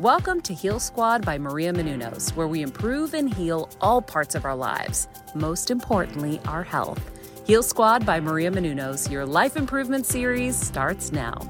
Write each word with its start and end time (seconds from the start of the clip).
Welcome 0.00 0.42
to 0.42 0.52
Heal 0.52 0.78
Squad 0.78 1.24
by 1.24 1.38
Maria 1.38 1.72
Menounos, 1.72 2.36
where 2.36 2.46
we 2.46 2.60
improve 2.60 3.14
and 3.14 3.32
heal 3.32 3.70
all 3.80 4.02
parts 4.02 4.34
of 4.34 4.44
our 4.44 4.54
lives, 4.54 5.08
most 5.34 5.70
importantly, 5.70 6.38
our 6.44 6.62
health. 6.62 7.00
Heal 7.46 7.62
Squad 7.62 8.04
by 8.04 8.20
Maria 8.20 8.50
Menounos, 8.50 9.10
your 9.10 9.24
life 9.24 9.56
improvement 9.56 10.04
series 10.04 10.54
starts 10.54 11.12
now. 11.12 11.40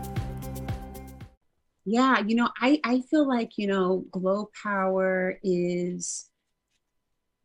Yeah, 1.84 2.20
you 2.20 2.36
know, 2.36 2.48
I, 2.60 2.78
I 2.84 3.00
feel 3.10 3.26
like, 3.26 3.58
you 3.58 3.66
know, 3.66 4.04
Glow 4.12 4.48
Power 4.62 5.40
is 5.42 6.30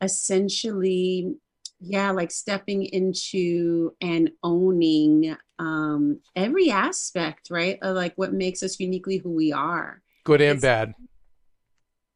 essentially, 0.01 1.33
yeah, 1.79 2.11
like 2.11 2.29
stepping 2.29 2.83
into 2.83 3.95
and 4.01 4.29
owning 4.43 5.35
um, 5.57 6.19
every 6.35 6.69
aspect, 6.69 7.47
right? 7.49 7.79
Of 7.81 7.95
like 7.95 8.13
what 8.17 8.33
makes 8.33 8.61
us 8.61 8.79
uniquely 8.79 9.17
who 9.17 9.31
we 9.31 9.51
are 9.51 10.00
Good 10.23 10.41
and 10.41 10.61
bad. 10.61 10.93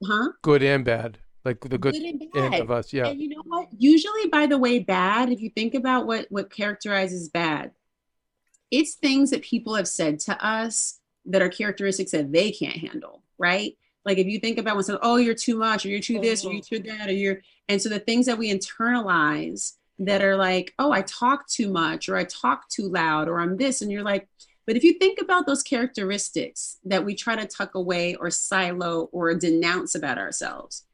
Huh? 0.04 0.30
Good 0.42 0.64
and 0.64 0.86
bad. 0.86 1.20
Like 1.44 1.62
the 1.62 1.78
good, 1.78 1.94
good 1.94 2.44
end 2.44 2.56
of 2.56 2.72
us. 2.72 2.92
Yeah. 2.92 3.08
And 3.08 3.22
you 3.22 3.30
know 3.30 3.44
what? 3.46 3.68
Usually, 3.78 4.28
by 4.30 4.48
the 4.48 4.58
way, 4.58 4.80
bad, 4.80 5.30
if 5.30 5.42
you 5.42 5.50
think 5.50 5.76
about 5.76 6.08
what 6.08 6.26
what 6.30 6.50
characterizes 6.50 7.30
bad, 7.30 7.72
it's 8.72 8.96
things 8.96 9.30
that 9.30 9.44
people 9.44 9.76
have 9.76 9.88
said 9.88 10.20
to 10.22 10.46
us 10.46 11.00
that 11.26 11.42
are 11.42 11.50
characteristics 11.50 12.12
that 12.12 12.32
they 12.32 12.52
can't 12.52 12.78
handle, 12.78 13.24
right? 13.38 13.78
Like 14.06 14.18
if 14.18 14.28
you 14.28 14.40
think 14.40 14.58
about 14.58 14.76
when 14.76 14.84
someone, 14.84 15.02
oh, 15.04 15.18
you're 15.18 15.34
too 15.34 15.58
much, 15.58 15.86
or 15.86 15.90
you're 15.90 16.00
too 16.00 16.20
this, 16.20 16.44
or 16.44 16.50
mm-hmm. 16.50 16.62
you're 16.72 16.82
too 16.82 16.90
that, 16.90 17.10
or 17.10 17.14
you're, 17.14 17.42
and 17.68 17.82
so 17.82 17.90
the 17.90 18.00
things 18.00 18.28
that 18.28 18.38
we 18.38 18.54
internalize 18.54 19.74
that 20.00 20.24
are 20.24 20.36
like, 20.36 20.74
oh, 20.78 20.92
I 20.92 21.02
talk 21.04 21.48
too 21.48 21.72
much, 21.72 22.10
or 22.10 22.16
I 22.16 22.26
talk 22.26 22.70
too 22.70 22.90
loud, 22.90 23.28
or 23.28 23.40
I'm 23.40 23.58
this, 23.58 23.82
and 23.82 23.92
you're 23.92 24.04
like, 24.04 24.28
but 24.66 24.76
if 24.76 24.84
you 24.84 24.94
think 24.94 25.20
about 25.22 25.46
those 25.46 25.62
characteristics 25.62 26.78
that 26.86 27.06
we 27.06 27.16
try 27.16 27.36
to 27.36 27.46
tuck 27.46 27.76
away 27.76 28.16
or 28.16 28.32
silo 28.32 29.10
or 29.12 29.34
denounce 29.36 29.94
about 29.96 30.18
ourselves, 30.18 30.86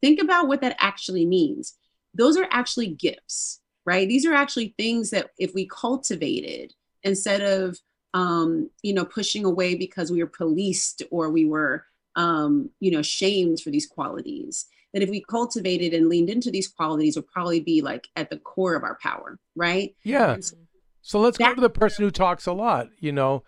think 0.00 0.20
about 0.20 0.46
what 0.46 0.60
that 0.60 0.76
actually 0.78 1.26
means. 1.26 1.74
Those 2.14 2.36
are 2.36 2.48
actually 2.50 2.88
gifts, 2.88 3.60
right? 3.84 4.08
These 4.08 4.26
are 4.26 4.34
actually 4.34 4.74
things 4.78 5.10
that 5.10 5.30
if 5.38 5.54
we 5.54 5.66
cultivated 5.66 6.72
instead 7.02 7.42
of, 7.42 7.78
um, 8.14 8.70
you 8.82 8.94
know, 8.94 9.04
pushing 9.04 9.44
away 9.44 9.74
because 9.74 10.10
we 10.10 10.22
were 10.22 10.30
policed 10.30 11.02
or 11.10 11.30
we 11.30 11.44
were, 11.44 11.84
um, 12.14 12.70
you 12.80 12.90
know, 12.90 13.02
shamed 13.02 13.60
for 13.60 13.70
these 13.70 13.86
qualities, 13.86 14.66
that 14.94 15.02
if 15.02 15.10
we 15.10 15.20
cultivated 15.20 15.92
and 15.92 16.08
leaned 16.08 16.30
into 16.30 16.50
these 16.50 16.68
qualities 16.68 17.16
would 17.16 17.26
probably 17.26 17.60
be 17.60 17.82
like 17.82 18.08
at 18.16 18.30
the 18.30 18.38
core 18.38 18.74
of 18.74 18.84
our 18.84 18.98
power, 19.02 19.38
right? 19.54 19.94
Yeah. 20.04 20.36
So 20.40 20.56
so 21.06 21.20
let's 21.20 21.38
that, 21.38 21.50
go 21.50 21.54
to 21.54 21.60
the 21.60 21.70
person 21.70 22.04
who 22.04 22.10
talks 22.10 22.46
a 22.46 22.52
lot, 22.52 22.88
you 22.98 23.12
know. 23.12 23.44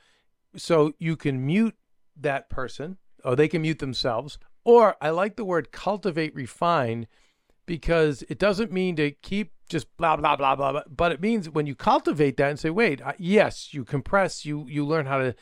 So 0.56 0.92
you 1.00 1.16
can 1.16 1.44
mute 1.44 1.74
that 2.16 2.48
person, 2.48 2.98
or 3.24 3.34
they 3.34 3.48
can 3.48 3.62
mute 3.62 3.80
themselves. 3.80 4.38
Or 4.64 4.94
I 5.00 5.10
like 5.10 5.34
the 5.34 5.44
word 5.44 5.72
cultivate, 5.72 6.36
refine, 6.36 7.08
because 7.66 8.22
it 8.28 8.38
doesn't 8.38 8.70
mean 8.70 8.94
to 8.94 9.10
keep 9.10 9.54
just 9.69 9.88
blah 9.96 10.14
blah 10.14 10.36
blah 10.36 10.54
blah, 10.54 10.70
blah 10.70 10.82
but 10.88 11.10
it 11.10 11.20
means 11.20 11.50
when 11.50 11.66
you 11.66 11.74
cultivate 11.74 12.36
that 12.36 12.48
and 12.48 12.60
say, 12.60 12.70
wait, 12.70 13.00
yes, 13.19 13.75
you 13.75 13.84
compress, 13.84 14.46
you 14.46 14.64
you 14.69 14.86
learn 14.86 15.06
how 15.06 15.19
to 15.19 15.34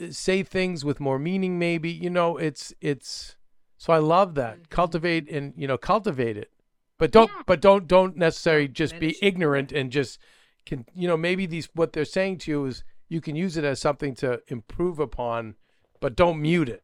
uh, 0.00 0.12
say 0.12 0.44
things 0.44 0.84
with 0.84 1.00
more 1.00 1.18
meaning. 1.18 1.58
Maybe 1.58 1.90
you 1.90 2.10
know, 2.10 2.36
it's 2.36 2.72
it's. 2.80 3.34
So 3.76 3.92
I 3.92 3.98
love 3.98 4.36
that 4.36 4.54
mm-hmm. 4.54 4.62
cultivate 4.70 5.28
and 5.28 5.52
you 5.56 5.66
know 5.66 5.78
cultivate 5.78 6.36
it, 6.36 6.52
but 6.96 7.10
don't 7.10 7.32
yeah. 7.34 7.42
but 7.44 7.60
don't 7.60 7.88
don't 7.88 8.16
necessarily 8.16 8.68
just 8.68 9.00
be 9.00 9.16
ignorant 9.20 9.72
and 9.72 9.90
just 9.90 10.20
can 10.66 10.84
you 10.94 11.08
know 11.08 11.16
maybe 11.16 11.46
these 11.46 11.68
what 11.74 11.92
they're 11.92 12.04
saying 12.04 12.38
to 12.38 12.50
you 12.50 12.66
is 12.66 12.84
you 13.08 13.20
can 13.20 13.36
use 13.36 13.56
it 13.56 13.64
as 13.64 13.80
something 13.80 14.14
to 14.16 14.42
improve 14.48 14.98
upon 14.98 15.54
but 16.00 16.16
don't 16.16 16.42
mute 16.42 16.68
it. 16.68 16.82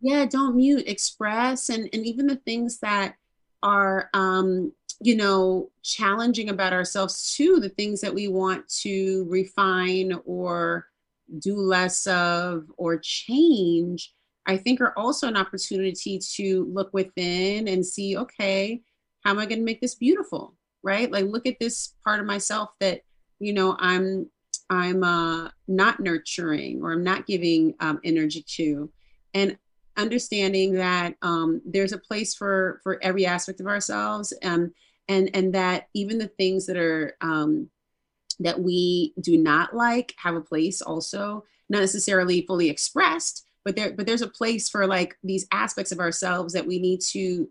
Yeah 0.00 0.26
don't 0.26 0.56
mute 0.56 0.86
express 0.86 1.70
and 1.70 1.88
and 1.92 2.06
even 2.06 2.26
the 2.26 2.36
things 2.36 2.78
that 2.80 3.16
are 3.62 4.10
um 4.14 4.72
you 5.00 5.16
know 5.16 5.70
challenging 5.82 6.50
about 6.50 6.72
ourselves 6.72 7.34
too 7.34 7.58
the 7.60 7.70
things 7.70 8.00
that 8.00 8.14
we 8.14 8.28
want 8.28 8.68
to 8.68 9.26
refine 9.28 10.12
or 10.24 10.86
do 11.40 11.56
less 11.56 12.06
of 12.06 12.64
or 12.76 12.98
change 12.98 14.14
i 14.46 14.56
think 14.56 14.80
are 14.80 14.96
also 14.96 15.26
an 15.26 15.36
opportunity 15.36 16.18
to 16.18 16.64
look 16.72 16.92
within 16.92 17.68
and 17.68 17.84
see 17.84 18.16
okay 18.16 18.80
how 19.24 19.30
am 19.30 19.38
i 19.38 19.46
going 19.46 19.58
to 19.58 19.64
make 19.64 19.80
this 19.80 19.94
beautiful 19.94 20.54
right? 20.82 21.10
Like 21.10 21.26
look 21.26 21.46
at 21.46 21.58
this 21.58 21.94
part 22.04 22.20
of 22.20 22.26
myself 22.26 22.70
that 22.80 23.02
you 23.38 23.52
know 23.52 23.76
i'm 23.78 24.30
i'm 24.70 25.04
uh, 25.04 25.50
not 25.68 26.00
nurturing 26.00 26.82
or 26.82 26.92
i'm 26.92 27.04
not 27.04 27.26
giving 27.26 27.74
um, 27.80 28.00
energy 28.04 28.44
to. 28.56 28.90
And 29.34 29.58
understanding 29.98 30.74
that 30.74 31.14
um, 31.22 31.60
there's 31.64 31.92
a 31.92 31.98
place 31.98 32.34
for 32.34 32.80
for 32.82 33.02
every 33.02 33.26
aspect 33.26 33.60
of 33.60 33.66
ourselves. 33.66 34.32
Um, 34.42 34.72
and 35.08 35.30
and 35.34 35.54
that 35.54 35.88
even 35.94 36.18
the 36.18 36.28
things 36.28 36.66
that 36.66 36.76
are 36.76 37.16
um, 37.20 37.70
that 38.40 38.60
we 38.60 39.14
do 39.20 39.38
not 39.38 39.74
like 39.74 40.14
have 40.18 40.34
a 40.34 40.40
place 40.40 40.82
also. 40.82 41.44
Not 41.68 41.80
necessarily 41.80 42.42
fully 42.46 42.70
expressed 42.70 43.46
but 43.66 43.74
there 43.74 43.92
but 43.92 44.06
there's 44.06 44.22
a 44.22 44.28
place 44.28 44.68
for 44.68 44.86
like 44.86 45.18
these 45.24 45.46
aspects 45.50 45.90
of 45.90 45.98
ourselves 45.98 46.54
that 46.54 46.66
we 46.66 46.78
need 46.78 47.00
to 47.00 47.48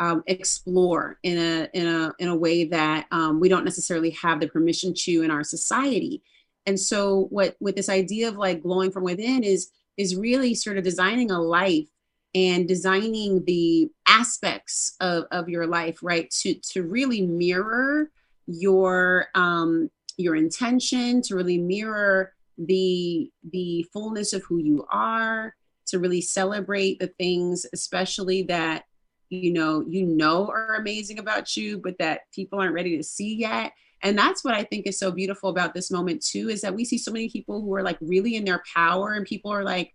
um, 0.00 0.22
explore 0.26 1.18
in 1.22 1.38
a 1.38 1.68
in 1.74 1.86
a 1.86 2.12
in 2.18 2.28
a 2.28 2.36
way 2.36 2.64
that 2.64 3.06
um, 3.10 3.40
we 3.40 3.48
don't 3.48 3.64
necessarily 3.64 4.10
have 4.10 4.40
the 4.40 4.48
permission 4.48 4.94
to 4.94 5.22
in 5.22 5.30
our 5.30 5.44
society. 5.44 6.22
And 6.66 6.78
so, 6.78 7.26
what 7.30 7.56
with 7.60 7.76
this 7.76 7.88
idea 7.88 8.28
of 8.28 8.36
like 8.36 8.62
glowing 8.62 8.90
from 8.90 9.04
within 9.04 9.42
is 9.42 9.70
is 9.96 10.16
really 10.16 10.54
sort 10.54 10.78
of 10.78 10.84
designing 10.84 11.30
a 11.30 11.40
life 11.40 11.88
and 12.34 12.68
designing 12.68 13.44
the 13.46 13.90
aspects 14.06 14.94
of, 15.00 15.24
of 15.30 15.48
your 15.48 15.66
life 15.66 15.98
right 16.02 16.30
to 16.30 16.54
to 16.54 16.82
really 16.82 17.22
mirror 17.22 18.10
your 18.46 19.26
um 19.34 19.90
your 20.16 20.36
intention 20.36 21.22
to 21.22 21.34
really 21.34 21.58
mirror 21.58 22.32
the 22.58 23.30
the 23.50 23.84
fullness 23.92 24.32
of 24.32 24.42
who 24.44 24.58
you 24.58 24.86
are 24.90 25.54
to 25.86 25.98
really 25.98 26.20
celebrate 26.20 26.98
the 26.98 27.06
things 27.06 27.66
especially 27.72 28.42
that 28.42 28.84
you 29.30 29.52
know 29.52 29.84
you 29.88 30.06
know 30.06 30.48
are 30.48 30.76
amazing 30.76 31.18
about 31.18 31.56
you 31.56 31.78
but 31.78 31.98
that 31.98 32.22
people 32.32 32.60
aren't 32.60 32.74
ready 32.74 32.96
to 32.96 33.02
see 33.02 33.34
yet. 33.34 33.72
And 34.02 34.16
that's 34.16 34.44
what 34.44 34.54
i 34.54 34.62
think 34.62 34.86
is 34.86 34.98
so 34.98 35.10
beautiful 35.10 35.50
about 35.50 35.74
this 35.74 35.90
moment 35.90 36.24
too 36.24 36.48
is 36.48 36.60
that 36.60 36.74
we 36.74 36.84
see 36.84 36.98
so 36.98 37.10
many 37.10 37.28
people 37.28 37.60
who 37.60 37.74
are 37.74 37.82
like 37.82 37.98
really 38.00 38.36
in 38.36 38.44
their 38.44 38.62
power 38.72 39.14
and 39.14 39.26
people 39.26 39.52
are 39.52 39.64
like 39.64 39.92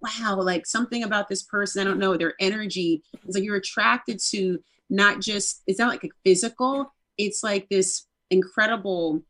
wow 0.00 0.38
like 0.40 0.66
something 0.66 1.04
about 1.04 1.28
this 1.28 1.44
person 1.44 1.80
i 1.80 1.84
don't 1.84 2.00
know 2.00 2.16
their 2.16 2.34
energy 2.40 3.02
it's 3.24 3.36
like 3.36 3.44
you're 3.44 3.56
attracted 3.56 4.18
to 4.18 4.58
not 4.90 5.20
just 5.20 5.62
it's 5.66 5.78
not 5.78 5.88
like 5.88 6.04
a 6.04 6.10
physical 6.24 6.92
it's 7.16 7.42
like 7.44 7.68
this 7.68 8.06
incredible 8.30 9.22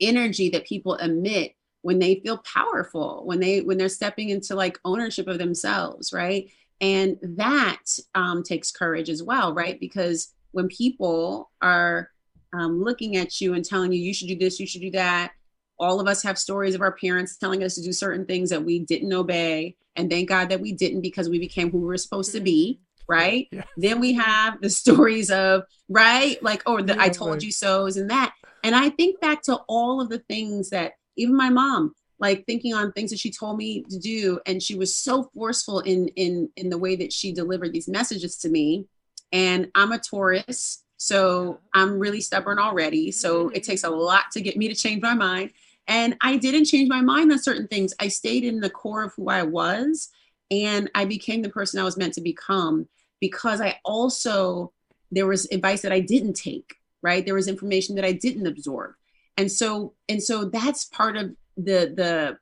energy 0.00 0.50
that 0.50 0.66
people 0.66 0.94
emit 0.96 1.54
when 1.82 1.98
they 1.98 2.16
feel 2.16 2.38
powerful 2.38 3.22
when 3.24 3.40
they 3.40 3.60
when 3.60 3.78
they're 3.78 3.88
stepping 3.88 4.28
into 4.28 4.54
like 4.54 4.78
ownership 4.84 5.26
of 5.28 5.38
themselves 5.38 6.12
right 6.12 6.50
and 6.80 7.16
that 7.22 7.82
um, 8.14 8.42
takes 8.42 8.70
courage 8.70 9.08
as 9.08 9.22
well 9.22 9.54
right 9.54 9.80
because 9.80 10.34
when 10.52 10.68
people 10.68 11.50
are 11.62 12.10
um, 12.52 12.82
looking 12.82 13.16
at 13.16 13.40
you 13.40 13.54
and 13.54 13.64
telling 13.64 13.92
you 13.92 14.00
you 14.00 14.14
should 14.14 14.28
do 14.28 14.36
this 14.36 14.60
you 14.60 14.66
should 14.66 14.82
do 14.82 14.90
that 14.90 15.32
all 15.78 16.00
of 16.00 16.06
us 16.06 16.22
have 16.22 16.38
stories 16.38 16.74
of 16.74 16.80
our 16.80 16.92
parents 16.92 17.36
telling 17.36 17.62
us 17.62 17.74
to 17.74 17.82
do 17.82 17.92
certain 17.92 18.24
things 18.24 18.50
that 18.50 18.64
we 18.64 18.78
didn't 18.80 19.12
obey 19.12 19.76
and 19.96 20.10
thank 20.10 20.28
god 20.28 20.48
that 20.48 20.60
we 20.60 20.72
didn't 20.72 21.00
because 21.00 21.28
we 21.28 21.38
became 21.38 21.70
who 21.70 21.78
we 21.78 21.86
were 21.86 21.96
supposed 21.96 22.32
to 22.32 22.40
be 22.40 22.78
mm-hmm. 22.78 23.12
right 23.12 23.48
yeah. 23.52 23.64
then 23.76 24.00
we 24.00 24.12
have 24.12 24.60
the 24.60 24.70
stories 24.70 25.30
of 25.30 25.62
right 25.88 26.42
like 26.42 26.62
or 26.66 26.82
the 26.82 26.94
yeah, 26.94 27.02
i 27.02 27.08
told 27.08 27.32
right. 27.32 27.42
you 27.42 27.52
so's 27.52 27.96
and 27.96 28.10
that 28.10 28.32
and 28.62 28.74
i 28.74 28.88
think 28.90 29.20
back 29.20 29.42
to 29.42 29.56
all 29.68 30.00
of 30.00 30.08
the 30.08 30.18
things 30.20 30.70
that 30.70 30.92
even 31.16 31.34
my 31.34 31.48
mom 31.48 31.94
like 32.18 32.44
thinking 32.46 32.74
on 32.74 32.92
things 32.92 33.10
that 33.10 33.18
she 33.18 33.30
told 33.30 33.56
me 33.56 33.82
to 33.90 33.98
do 33.98 34.40
and 34.46 34.62
she 34.62 34.74
was 34.74 34.94
so 34.94 35.24
forceful 35.34 35.80
in 35.80 36.08
in 36.16 36.48
in 36.56 36.70
the 36.70 36.78
way 36.78 36.96
that 36.96 37.12
she 37.12 37.32
delivered 37.32 37.72
these 37.72 37.88
messages 37.88 38.36
to 38.38 38.48
me 38.48 38.86
and 39.32 39.70
i'm 39.74 39.92
a 39.92 39.98
taurus 39.98 40.84
so 40.96 41.60
i'm 41.74 41.98
really 41.98 42.20
stubborn 42.20 42.58
already 42.58 43.12
so 43.12 43.50
it 43.50 43.62
takes 43.62 43.84
a 43.84 43.90
lot 43.90 44.24
to 44.32 44.40
get 44.40 44.56
me 44.56 44.68
to 44.68 44.74
change 44.74 45.02
my 45.02 45.14
mind 45.14 45.50
and 45.88 46.16
I 46.20 46.36
didn't 46.36 46.64
change 46.64 46.88
my 46.88 47.00
mind 47.00 47.30
on 47.30 47.38
certain 47.38 47.68
things. 47.68 47.94
I 48.00 48.08
stayed 48.08 48.44
in 48.44 48.60
the 48.60 48.70
core 48.70 49.04
of 49.04 49.14
who 49.14 49.28
I 49.28 49.42
was 49.42 50.08
and 50.50 50.90
I 50.94 51.04
became 51.04 51.42
the 51.42 51.48
person 51.48 51.80
I 51.80 51.84
was 51.84 51.96
meant 51.96 52.14
to 52.14 52.20
become 52.20 52.88
because 53.20 53.60
I 53.60 53.78
also, 53.84 54.72
there 55.10 55.26
was 55.26 55.46
advice 55.52 55.82
that 55.82 55.92
I 55.92 56.00
didn't 56.00 56.34
take, 56.34 56.74
right? 57.02 57.24
There 57.24 57.34
was 57.34 57.48
information 57.48 57.94
that 57.96 58.04
I 58.04 58.12
didn't 58.12 58.46
absorb. 58.46 58.94
And 59.36 59.50
so, 59.50 59.94
and 60.08 60.22
so 60.22 60.46
that's 60.46 60.86
part 60.86 61.16
of 61.16 61.36
the, 61.56 61.92
the 61.94 62.38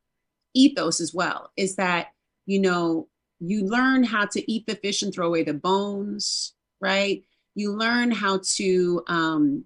ethos 0.55 1.01
as 1.01 1.15
well 1.15 1.51
is 1.57 1.77
that, 1.77 2.09
you 2.47 2.61
know, 2.61 3.09
you 3.41 3.65
learn 3.65 4.05
how 4.05 4.27
to 4.27 4.53
eat 4.53 4.67
the 4.67 4.77
fish 4.77 5.03
and 5.03 5.13
throw 5.13 5.27
away 5.27 5.43
the 5.43 5.55
bones, 5.55 6.55
right? 6.81 7.23
You 7.55 7.73
learn 7.73 8.11
how 8.11 8.41
to, 8.57 9.03
um, 9.07 9.65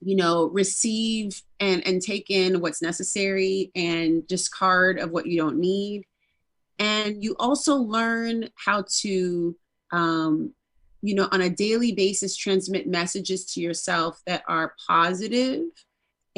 you 0.00 0.16
know 0.16 0.46
receive 0.46 1.42
and 1.60 1.86
and 1.86 2.00
take 2.00 2.30
in 2.30 2.60
what's 2.60 2.82
necessary 2.82 3.70
and 3.74 4.26
discard 4.26 4.98
of 4.98 5.10
what 5.10 5.26
you 5.26 5.36
don't 5.36 5.58
need 5.58 6.04
and 6.78 7.22
you 7.22 7.34
also 7.38 7.76
learn 7.76 8.48
how 8.54 8.84
to 9.00 9.56
um, 9.92 10.52
you 11.02 11.14
know 11.14 11.28
on 11.32 11.40
a 11.40 11.50
daily 11.50 11.92
basis 11.92 12.36
transmit 12.36 12.86
messages 12.86 13.44
to 13.44 13.60
yourself 13.60 14.20
that 14.26 14.42
are 14.48 14.74
positive 14.86 15.62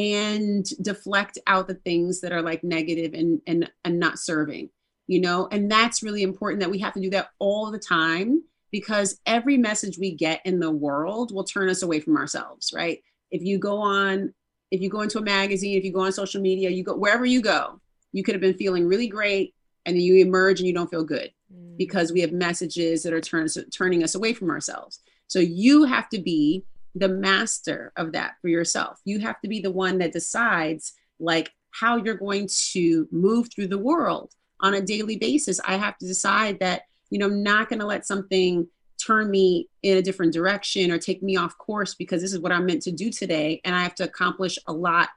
and 0.01 0.65
deflect 0.83 1.39
out 1.47 1.69
the 1.69 1.75
things 1.75 2.21
that 2.21 2.33
are 2.33 2.43
like 2.43 2.65
negative 2.65 3.13
and 3.13 3.41
and 3.47 3.71
and 3.85 3.99
not 3.99 4.19
serving 4.19 4.71
you 5.07 5.21
know? 5.21 5.49
And 5.51 5.69
that's 5.69 6.05
really 6.05 6.23
important 6.23 6.61
that 6.61 6.71
we 6.71 6.79
have 6.79 6.93
to 6.95 7.01
do 7.01 7.11
that 7.11 7.31
all 7.41 7.73
the 7.73 7.81
time 7.81 8.45
because 8.71 9.19
every 9.27 9.57
message 9.57 9.99
we 9.99 10.15
get 10.15 10.41
in 10.45 10.61
the 10.61 10.71
world 10.71 11.35
will 11.35 11.43
turn 11.43 11.69
us 11.69 11.83
away 11.83 11.99
from 12.01 12.17
ourselves 12.17 12.73
right? 12.75 13.03
If 13.31 13.43
you 13.43 13.59
go 13.59 13.79
on 13.79 14.33
if 14.71 14.81
you 14.81 14.89
go 14.89 15.01
into 15.01 15.19
a 15.19 15.23
magazine 15.23 15.77
if 15.77 15.85
you 15.85 15.93
go 15.93 16.03
on 16.03 16.13
social 16.13 16.41
media 16.41 16.71
you 16.71 16.85
go 16.85 16.97
wherever 16.97 17.27
you 17.27 17.43
go 17.43 17.81
you 18.13 18.23
could 18.23 18.35
have 18.37 18.41
been 18.41 18.55
feeling 18.55 18.87
really 18.87 19.09
great 19.09 19.55
and 19.85 19.97
then 19.97 20.03
you 20.03 20.17
emerge 20.17 20.61
and 20.61 20.67
you 20.67 20.75
don't 20.75 20.91
feel 20.91 21.05
good 21.05 21.33
mm. 21.53 21.77
because 21.77 22.13
we 22.13 22.21
have 22.21 22.33
messages 22.33 23.03
that 23.03 23.13
are 23.13 23.21
turn, 23.21 23.49
turning 23.73 24.05
us 24.05 24.15
away 24.15 24.33
from 24.33 24.51
ourselves. 24.51 25.01
So 25.27 25.39
you 25.39 25.85
have 25.85 26.09
to 26.11 26.21
be 26.21 26.65
the 26.95 27.09
master 27.09 27.93
of 27.97 28.13
that 28.13 28.33
for 28.41 28.49
yourself 28.49 28.99
you 29.05 29.19
have 29.21 29.41
to 29.41 29.49
be 29.49 29.61
the 29.61 29.71
one 29.71 29.99
that 29.99 30.13
decides 30.13 30.93
like 31.19 31.51
how 31.71 31.97
you're 31.97 32.15
going 32.15 32.49
to 32.51 33.07
move 33.13 33.49
through 33.55 33.69
the 33.69 33.79
world 33.79 34.33
on 34.61 34.75
a 34.75 34.83
daily 34.83 35.17
basis 35.17 35.61
i 35.65 35.77
have 35.77 35.97
to 35.99 36.07
decide 36.07 36.59
that 36.59 36.83
you 37.11 37.19
know 37.19 37.27
i'm 37.27 37.43
not 37.43 37.69
going 37.69 37.79
to 37.79 37.87
let 37.87 38.07
something 38.07 38.67
turn 39.01 39.31
me 39.31 39.69
in 39.83 39.97
a 39.97 40.03
different 40.03 40.33
direction 40.33 40.91
or 40.91 40.99
take 40.99 41.23
me 41.23 41.37
off 41.37 41.57
course 41.59 41.95
because 41.95 42.21
this 42.21 42.33
is 42.33 42.39
what 42.39 42.53
I'm 42.53 42.67
meant 42.67 42.83
to 42.83 42.93
do 42.93 43.11
today. 43.11 43.61
And 43.65 43.75
I 43.75 43.83
have 43.83 43.95
to 43.97 44.05
accomplish 44.05 44.59
a 44.67 44.73
lot 44.73 45.09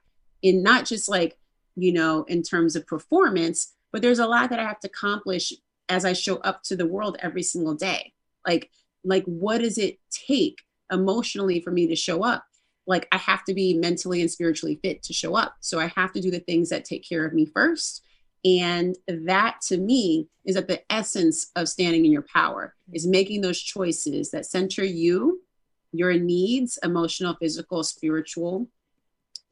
in 0.41 0.63
not 0.63 0.85
just 0.85 1.09
like, 1.09 1.37
you 1.75 1.91
know, 1.91 2.23
in 2.23 2.43
terms 2.43 2.75
of 2.75 2.87
performance, 2.87 3.73
but 3.91 4.01
there's 4.01 4.19
a 4.19 4.27
lot 4.27 4.49
that 4.49 4.59
I 4.59 4.63
have 4.63 4.79
to 4.81 4.87
accomplish 4.87 5.53
as 5.89 6.05
I 6.05 6.13
show 6.13 6.37
up 6.37 6.63
to 6.63 6.75
the 6.75 6.87
world 6.87 7.17
every 7.19 7.43
single 7.43 7.75
day. 7.75 8.13
Like, 8.47 8.69
like 9.03 9.25
what 9.25 9.59
does 9.59 9.77
it 9.77 9.99
take 10.27 10.59
emotionally 10.93 11.59
for 11.59 11.71
me 11.71 11.87
to 11.87 11.95
show 11.95 12.23
up? 12.23 12.45
Like 12.85 13.07
I 13.11 13.17
have 13.17 13.43
to 13.45 13.53
be 13.53 13.73
mentally 13.73 14.21
and 14.21 14.31
spiritually 14.31 14.79
fit 14.83 15.03
to 15.03 15.13
show 15.13 15.35
up. 15.35 15.55
So 15.59 15.79
I 15.79 15.87
have 15.95 16.13
to 16.13 16.21
do 16.21 16.31
the 16.31 16.39
things 16.39 16.69
that 16.69 16.85
take 16.85 17.07
care 17.07 17.25
of 17.25 17.33
me 17.33 17.45
first 17.45 18.03
and 18.45 18.97
that 19.07 19.61
to 19.67 19.77
me 19.77 20.27
is 20.45 20.57
at 20.57 20.67
the 20.67 20.81
essence 20.91 21.51
of 21.55 21.69
standing 21.69 22.05
in 22.05 22.11
your 22.11 22.25
power, 22.33 22.75
is 22.91 23.07
making 23.07 23.41
those 23.41 23.61
choices 23.61 24.31
that 24.31 24.45
center 24.45 24.83
you, 24.83 25.41
your 25.93 26.13
needs, 26.13 26.77
emotional, 26.83 27.35
physical, 27.39 27.83
spiritual, 27.83 28.67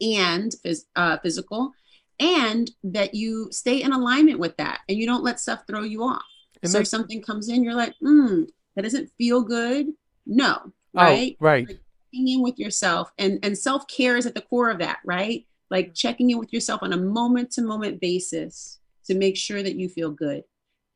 and 0.01 0.53
uh, 0.95 1.17
physical, 1.19 1.71
and 2.19 2.71
that 2.83 3.13
you 3.13 3.47
stay 3.51 3.81
in 3.81 3.93
alignment 3.93 4.39
with 4.39 4.57
that 4.57 4.79
and 4.89 4.97
you 4.97 5.05
don't 5.05 5.23
let 5.23 5.39
stuff 5.39 5.63
throw 5.65 5.83
you 5.83 6.03
off. 6.03 6.23
And 6.61 6.71
so 6.71 6.79
if 6.79 6.87
something 6.87 7.21
comes 7.21 7.49
in, 7.49 7.63
you're 7.63 7.73
like, 7.73 7.95
hmm, 8.01 8.43
that 8.75 8.83
doesn't 8.83 9.11
feel 9.17 9.41
good. 9.41 9.87
No, 10.27 10.73
right? 10.93 11.37
Oh, 11.39 11.45
right. 11.45 11.67
Like, 11.67 11.79
in 12.13 12.41
with 12.41 12.59
yourself 12.59 13.09
and 13.17 13.39
and 13.41 13.57
self-care 13.57 14.17
is 14.17 14.25
at 14.25 14.35
the 14.35 14.41
core 14.41 14.69
of 14.69 14.79
that 14.79 14.99
right? 15.05 15.45
Like 15.69 15.93
checking 15.93 16.29
in 16.29 16.39
with 16.39 16.51
yourself 16.51 16.83
on 16.83 16.91
a 16.91 16.97
moment 16.97 17.51
to 17.51 17.61
moment 17.61 18.01
basis 18.01 18.79
to 19.05 19.15
make 19.15 19.37
sure 19.37 19.63
that 19.63 19.75
you 19.75 19.87
feel 19.87 20.11
good. 20.11 20.43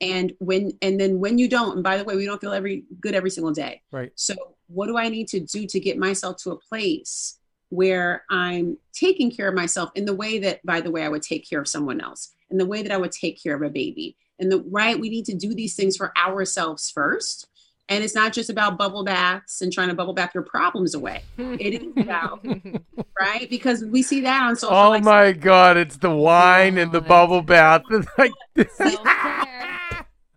And 0.01 0.33
when 0.39 0.73
and 0.81 0.99
then 0.99 1.19
when 1.19 1.37
you 1.37 1.47
don't 1.47 1.75
and 1.75 1.83
by 1.83 1.97
the 1.97 2.03
way 2.03 2.17
we 2.17 2.25
don't 2.25 2.41
feel 2.41 2.51
every 2.51 2.83
good 2.99 3.15
every 3.15 3.29
single 3.29 3.53
day. 3.53 3.81
Right. 3.91 4.11
So 4.15 4.35
what 4.67 4.87
do 4.87 4.97
i 4.97 5.07
need 5.09 5.27
to 5.27 5.39
do 5.39 5.67
to 5.67 5.79
get 5.79 5.97
myself 5.97 6.37
to 6.37 6.51
a 6.51 6.57
place 6.57 7.37
where 7.69 8.23
i'm 8.31 8.75
taking 8.93 9.29
care 9.29 9.47
of 9.47 9.53
myself 9.53 9.91
in 9.93 10.05
the 10.05 10.15
way 10.15 10.39
that 10.39 10.65
by 10.65 10.81
the 10.81 10.89
way 10.89 11.03
i 11.03 11.07
would 11.07 11.21
take 11.21 11.47
care 11.47 11.59
of 11.59 11.67
someone 11.67 12.01
else 12.01 12.31
in 12.49 12.57
the 12.57 12.65
way 12.65 12.81
that 12.81 12.91
i 12.91 12.97
would 12.97 13.11
take 13.11 13.41
care 13.41 13.55
of 13.55 13.61
a 13.61 13.69
baby 13.69 14.17
and 14.39 14.51
the 14.51 14.63
right? 14.69 14.99
We 14.99 15.09
need 15.09 15.25
to 15.25 15.33
do 15.33 15.53
these 15.53 15.75
things 15.75 15.97
for 15.97 16.15
ourselves 16.17 16.89
first 16.89 17.47
and 17.89 18.03
it's 18.03 18.15
not 18.15 18.33
just 18.33 18.49
about 18.49 18.77
bubble 18.77 19.03
baths 19.03 19.61
and 19.61 19.71
trying 19.71 19.89
to 19.89 19.93
bubble 19.93 20.13
bath 20.13 20.31
your 20.33 20.43
problems 20.43 20.95
away. 20.95 21.21
It 21.37 21.81
is 21.81 21.87
about, 21.97 22.43
right? 23.19 23.49
Because 23.49 23.83
we 23.85 24.01
see 24.01 24.21
that 24.21 24.41
on 24.43 24.55
social. 24.55 24.75
Oh 24.75 24.89
like, 24.89 25.03
my 25.03 25.31
God, 25.31 25.77
it's 25.77 25.97
the 25.97 26.09
wine 26.09 26.77
oh, 26.77 26.83
and 26.83 26.91
the 26.91 27.01
bubble 27.01 27.41
bath. 27.41 27.83
like, 28.17 28.33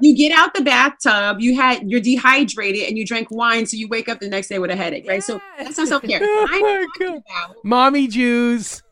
you 0.00 0.16
get 0.16 0.32
out 0.32 0.54
the 0.54 0.62
bathtub, 0.62 1.40
you 1.40 1.56
had 1.56 1.90
you're 1.90 2.00
dehydrated 2.00 2.88
and 2.88 2.98
you 2.98 3.06
drank 3.06 3.30
wine, 3.30 3.66
so 3.66 3.76
you 3.76 3.88
wake 3.88 4.08
up 4.08 4.20
the 4.20 4.28
next 4.28 4.48
day 4.48 4.58
with 4.58 4.70
a 4.70 4.76
headache, 4.76 5.06
right? 5.08 5.22
So 5.22 5.40
that's 5.58 5.78
not 5.78 5.88
self 5.88 6.02
care. 6.02 6.20
Oh 7.02 7.22
mommy 7.64 8.08
Jews. 8.08 8.82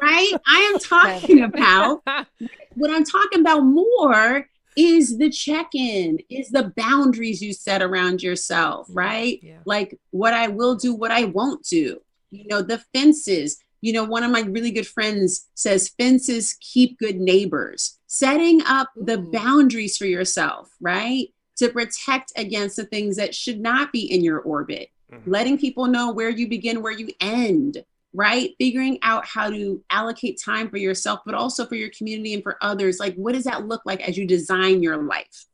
Right? 0.00 0.32
I 0.46 0.72
am 0.72 0.78
talking 0.80 1.42
about 1.42 2.02
what 2.74 2.90
I'm 2.90 3.04
talking 3.04 3.40
about 3.40 3.60
more 3.60 4.48
is 4.76 5.18
the 5.18 5.30
check-in, 5.30 6.18
is 6.28 6.50
the 6.50 6.72
boundaries 6.76 7.40
you 7.40 7.52
set 7.52 7.80
around 7.80 8.22
yourself, 8.22 8.88
right? 8.90 9.38
Yeah. 9.42 9.58
Like 9.64 9.98
what 10.10 10.34
I 10.34 10.48
will 10.48 10.74
do, 10.74 10.94
what 10.94 11.10
I 11.10 11.24
won't 11.24 11.64
do. 11.64 12.00
You 12.30 12.46
know, 12.48 12.62
the 12.62 12.78
fences. 12.92 13.58
You 13.84 13.92
know, 13.92 14.04
one 14.04 14.22
of 14.22 14.30
my 14.30 14.40
really 14.40 14.70
good 14.70 14.86
friends 14.86 15.46
says 15.52 15.90
fences 15.90 16.56
keep 16.58 16.98
good 16.98 17.16
neighbors 17.16 17.98
setting 18.06 18.62
up 18.64 18.88
the 18.96 19.18
boundaries 19.18 19.98
for 19.98 20.06
yourself, 20.06 20.70
right? 20.80 21.28
To 21.58 21.68
protect 21.68 22.32
against 22.34 22.76
the 22.76 22.86
things 22.86 23.16
that 23.16 23.34
should 23.34 23.60
not 23.60 23.92
be 23.92 24.10
in 24.10 24.24
your 24.24 24.38
orbit, 24.38 24.88
mm-hmm. 25.12 25.30
letting 25.30 25.58
people 25.58 25.86
know 25.86 26.10
where 26.10 26.30
you 26.30 26.48
begin, 26.48 26.80
where 26.80 26.94
you 26.94 27.10
end, 27.20 27.84
right? 28.14 28.54
Figuring 28.56 29.00
out 29.02 29.26
how 29.26 29.50
to 29.50 29.84
allocate 29.90 30.40
time 30.42 30.70
for 30.70 30.78
yourself, 30.78 31.20
but 31.26 31.34
also 31.34 31.66
for 31.66 31.74
your 31.74 31.90
community 31.90 32.32
and 32.32 32.42
for 32.42 32.56
others. 32.62 32.98
Like, 32.98 33.14
what 33.16 33.34
does 33.34 33.44
that 33.44 33.68
look 33.68 33.82
like 33.84 34.00
as 34.00 34.16
you 34.16 34.26
design 34.26 34.82
your 34.82 34.96
life? 34.96 35.44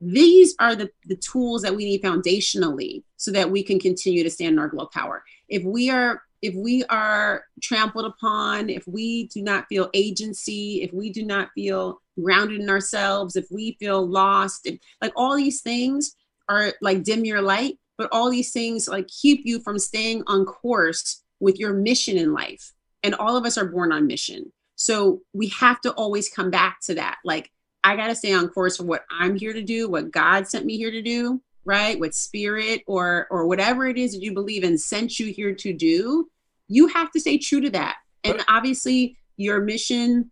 These 0.00 0.56
are 0.58 0.74
the, 0.74 0.90
the 1.04 1.16
tools 1.16 1.62
that 1.62 1.76
we 1.76 1.84
need 1.84 2.02
foundationally 2.02 3.04
so 3.18 3.30
that 3.30 3.52
we 3.52 3.62
can 3.62 3.78
continue 3.78 4.24
to 4.24 4.30
stand 4.30 4.54
in 4.54 4.58
our 4.58 4.68
glow 4.68 4.86
power. 4.86 5.22
If 5.48 5.62
we 5.62 5.90
are 5.90 6.22
if 6.42 6.54
we 6.54 6.84
are 6.84 7.44
trampled 7.62 8.04
upon, 8.04 8.70
if 8.70 8.86
we 8.86 9.26
do 9.28 9.42
not 9.42 9.66
feel 9.68 9.90
agency, 9.94 10.82
if 10.82 10.92
we 10.92 11.10
do 11.10 11.24
not 11.24 11.50
feel 11.54 12.00
grounded 12.20 12.60
in 12.60 12.70
ourselves, 12.70 13.36
if 13.36 13.46
we 13.50 13.76
feel 13.80 14.06
lost, 14.06 14.66
if, 14.66 14.78
like 15.00 15.12
all 15.16 15.36
these 15.36 15.60
things 15.60 16.14
are 16.48 16.72
like 16.80 17.02
dim 17.02 17.24
your 17.24 17.42
light, 17.42 17.78
but 17.96 18.08
all 18.12 18.30
these 18.30 18.52
things 18.52 18.88
like 18.88 19.08
keep 19.08 19.42
you 19.44 19.60
from 19.60 19.78
staying 19.78 20.22
on 20.26 20.44
course 20.44 21.22
with 21.40 21.58
your 21.58 21.72
mission 21.72 22.16
in 22.16 22.32
life. 22.32 22.72
And 23.02 23.14
all 23.14 23.36
of 23.36 23.44
us 23.44 23.58
are 23.58 23.66
born 23.66 23.92
on 23.92 24.06
mission. 24.06 24.52
So 24.76 25.22
we 25.32 25.48
have 25.48 25.80
to 25.82 25.92
always 25.92 26.28
come 26.28 26.50
back 26.50 26.78
to 26.82 26.94
that. 26.94 27.18
Like, 27.24 27.50
I 27.84 27.96
got 27.96 28.08
to 28.08 28.14
stay 28.14 28.32
on 28.32 28.48
course 28.48 28.76
for 28.76 28.84
what 28.84 29.04
I'm 29.10 29.36
here 29.36 29.52
to 29.52 29.62
do, 29.62 29.88
what 29.88 30.10
God 30.10 30.48
sent 30.48 30.66
me 30.66 30.76
here 30.76 30.90
to 30.90 31.02
do 31.02 31.40
right 31.68 32.00
with 32.00 32.14
spirit 32.14 32.82
or 32.86 33.28
or 33.30 33.46
whatever 33.46 33.86
it 33.86 33.96
is 33.96 34.12
that 34.12 34.22
you 34.22 34.32
believe 34.32 34.64
in 34.64 34.76
sent 34.76 35.20
you 35.20 35.32
here 35.32 35.54
to 35.54 35.72
do 35.72 36.28
you 36.68 36.86
have 36.88 37.10
to 37.10 37.20
stay 37.20 37.38
true 37.38 37.62
to 37.62 37.70
that. 37.70 37.96
And 38.24 38.44
obviously 38.48 39.16
your 39.36 39.60
mission 39.60 40.30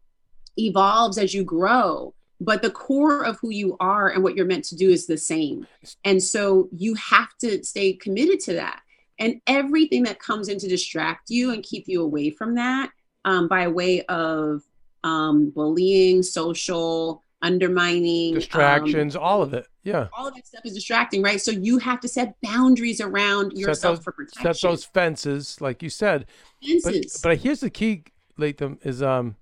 evolves 0.58 1.18
as 1.18 1.34
you 1.34 1.44
grow 1.44 2.14
but 2.40 2.62
the 2.62 2.70
core 2.70 3.24
of 3.24 3.38
who 3.40 3.50
you 3.50 3.76
are 3.80 4.10
and 4.10 4.22
what 4.22 4.36
you're 4.36 4.46
meant 4.46 4.64
to 4.66 4.76
do 4.76 4.90
is 4.90 5.06
the 5.06 5.16
same. 5.16 5.66
And 6.04 6.22
so 6.22 6.68
you 6.76 6.94
have 6.94 7.36
to 7.38 7.64
stay 7.64 7.94
committed 7.94 8.40
to 8.40 8.54
that. 8.54 8.82
And 9.18 9.40
everything 9.46 10.02
that 10.02 10.18
comes 10.18 10.48
in 10.48 10.58
to 10.58 10.68
distract 10.68 11.30
you 11.30 11.52
and 11.52 11.62
keep 11.62 11.84
you 11.88 12.02
away 12.02 12.30
from 12.30 12.54
that 12.56 12.90
um, 13.24 13.48
by 13.48 13.68
way 13.68 14.02
of 14.02 14.62
um, 15.02 15.50
bullying 15.50 16.22
social 16.22 17.24
undermining 17.46 18.34
um, 18.34 18.38
distractions 18.40 19.16
um, 19.16 19.22
all 19.22 19.42
of 19.42 19.54
it 19.54 19.66
yeah. 19.86 20.08
All 20.18 20.26
of 20.26 20.34
that 20.34 20.44
stuff 20.44 20.62
is 20.64 20.74
distracting, 20.74 21.22
right? 21.22 21.40
So 21.40 21.52
you 21.52 21.78
have 21.78 22.00
to 22.00 22.08
set 22.08 22.34
boundaries 22.42 23.00
around 23.00 23.52
yourself 23.52 23.98
those, 23.98 24.04
for 24.04 24.10
protection. 24.10 24.54
Set 24.54 24.68
those 24.68 24.84
fences, 24.84 25.60
like 25.60 25.80
you 25.80 25.90
said. 25.90 26.26
Fences. 26.60 27.20
But, 27.22 27.28
but 27.28 27.38
here's 27.38 27.60
the 27.60 27.70
key, 27.70 28.02
Latham, 28.36 28.80
is 28.82 29.00
um 29.00 29.36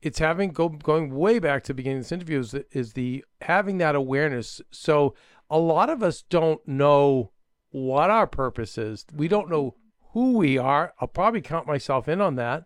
it's 0.00 0.18
having 0.20 0.52
go 0.52 0.70
going 0.70 1.14
way 1.14 1.38
back 1.38 1.64
to 1.64 1.68
the 1.68 1.74
beginning 1.74 1.98
of 1.98 2.04
this 2.04 2.12
interview 2.12 2.40
is, 2.40 2.54
is 2.72 2.94
the 2.94 3.26
having 3.42 3.76
that 3.76 3.94
awareness. 3.94 4.62
So 4.70 5.14
a 5.50 5.58
lot 5.58 5.90
of 5.90 6.02
us 6.02 6.22
don't 6.22 6.66
know 6.66 7.32
what 7.70 8.08
our 8.08 8.26
purpose 8.26 8.78
is. 8.78 9.04
We 9.12 9.28
don't 9.28 9.50
know 9.50 9.74
who 10.12 10.38
we 10.38 10.56
are. 10.56 10.94
I'll 10.98 11.08
probably 11.08 11.42
count 11.42 11.66
myself 11.66 12.08
in 12.08 12.22
on 12.22 12.36
that. 12.36 12.64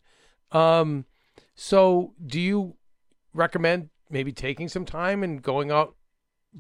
Um, 0.52 1.06
so 1.56 2.14
do 2.24 2.40
you 2.40 2.76
recommend 3.34 3.88
maybe 4.12 4.32
taking 4.32 4.68
some 4.68 4.84
time 4.84 5.22
and 5.22 5.42
going 5.42 5.70
out, 5.70 5.96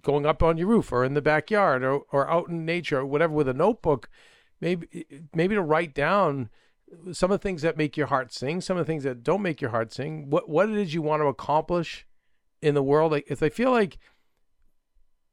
going 0.00 0.26
up 0.26 0.42
on 0.42 0.56
your 0.56 0.66
roof 0.66 0.90
or 0.90 1.04
in 1.04 1.14
the 1.14 1.22
backyard 1.22 1.84
or, 1.84 2.00
or 2.10 2.28
out 2.28 2.48
in 2.48 2.64
nature 2.64 3.00
or 3.00 3.06
whatever 3.06 3.34
with 3.34 3.46
a 3.46 3.54
notebook, 3.54 4.08
maybe, 4.60 5.06
maybe 5.34 5.54
to 5.54 5.62
write 5.62 5.94
down 5.94 6.48
some 7.12 7.30
of 7.30 7.38
the 7.40 7.42
things 7.42 7.62
that 7.62 7.76
make 7.76 7.96
your 7.96 8.06
heart 8.08 8.32
sing, 8.32 8.60
some 8.60 8.76
of 8.76 8.86
the 8.86 8.90
things 8.90 9.04
that 9.04 9.22
don't 9.22 9.42
make 9.42 9.60
your 9.60 9.70
heart 9.70 9.92
sing, 9.92 10.30
what, 10.30 10.48
what 10.48 10.68
it 10.68 10.76
is 10.76 10.94
you 10.94 11.02
want 11.02 11.22
to 11.22 11.26
accomplish 11.26 12.06
in 12.60 12.74
the 12.74 12.82
world. 12.82 13.12
Like, 13.12 13.26
if 13.28 13.42
I 13.42 13.48
feel 13.48 13.70
like 13.70 13.98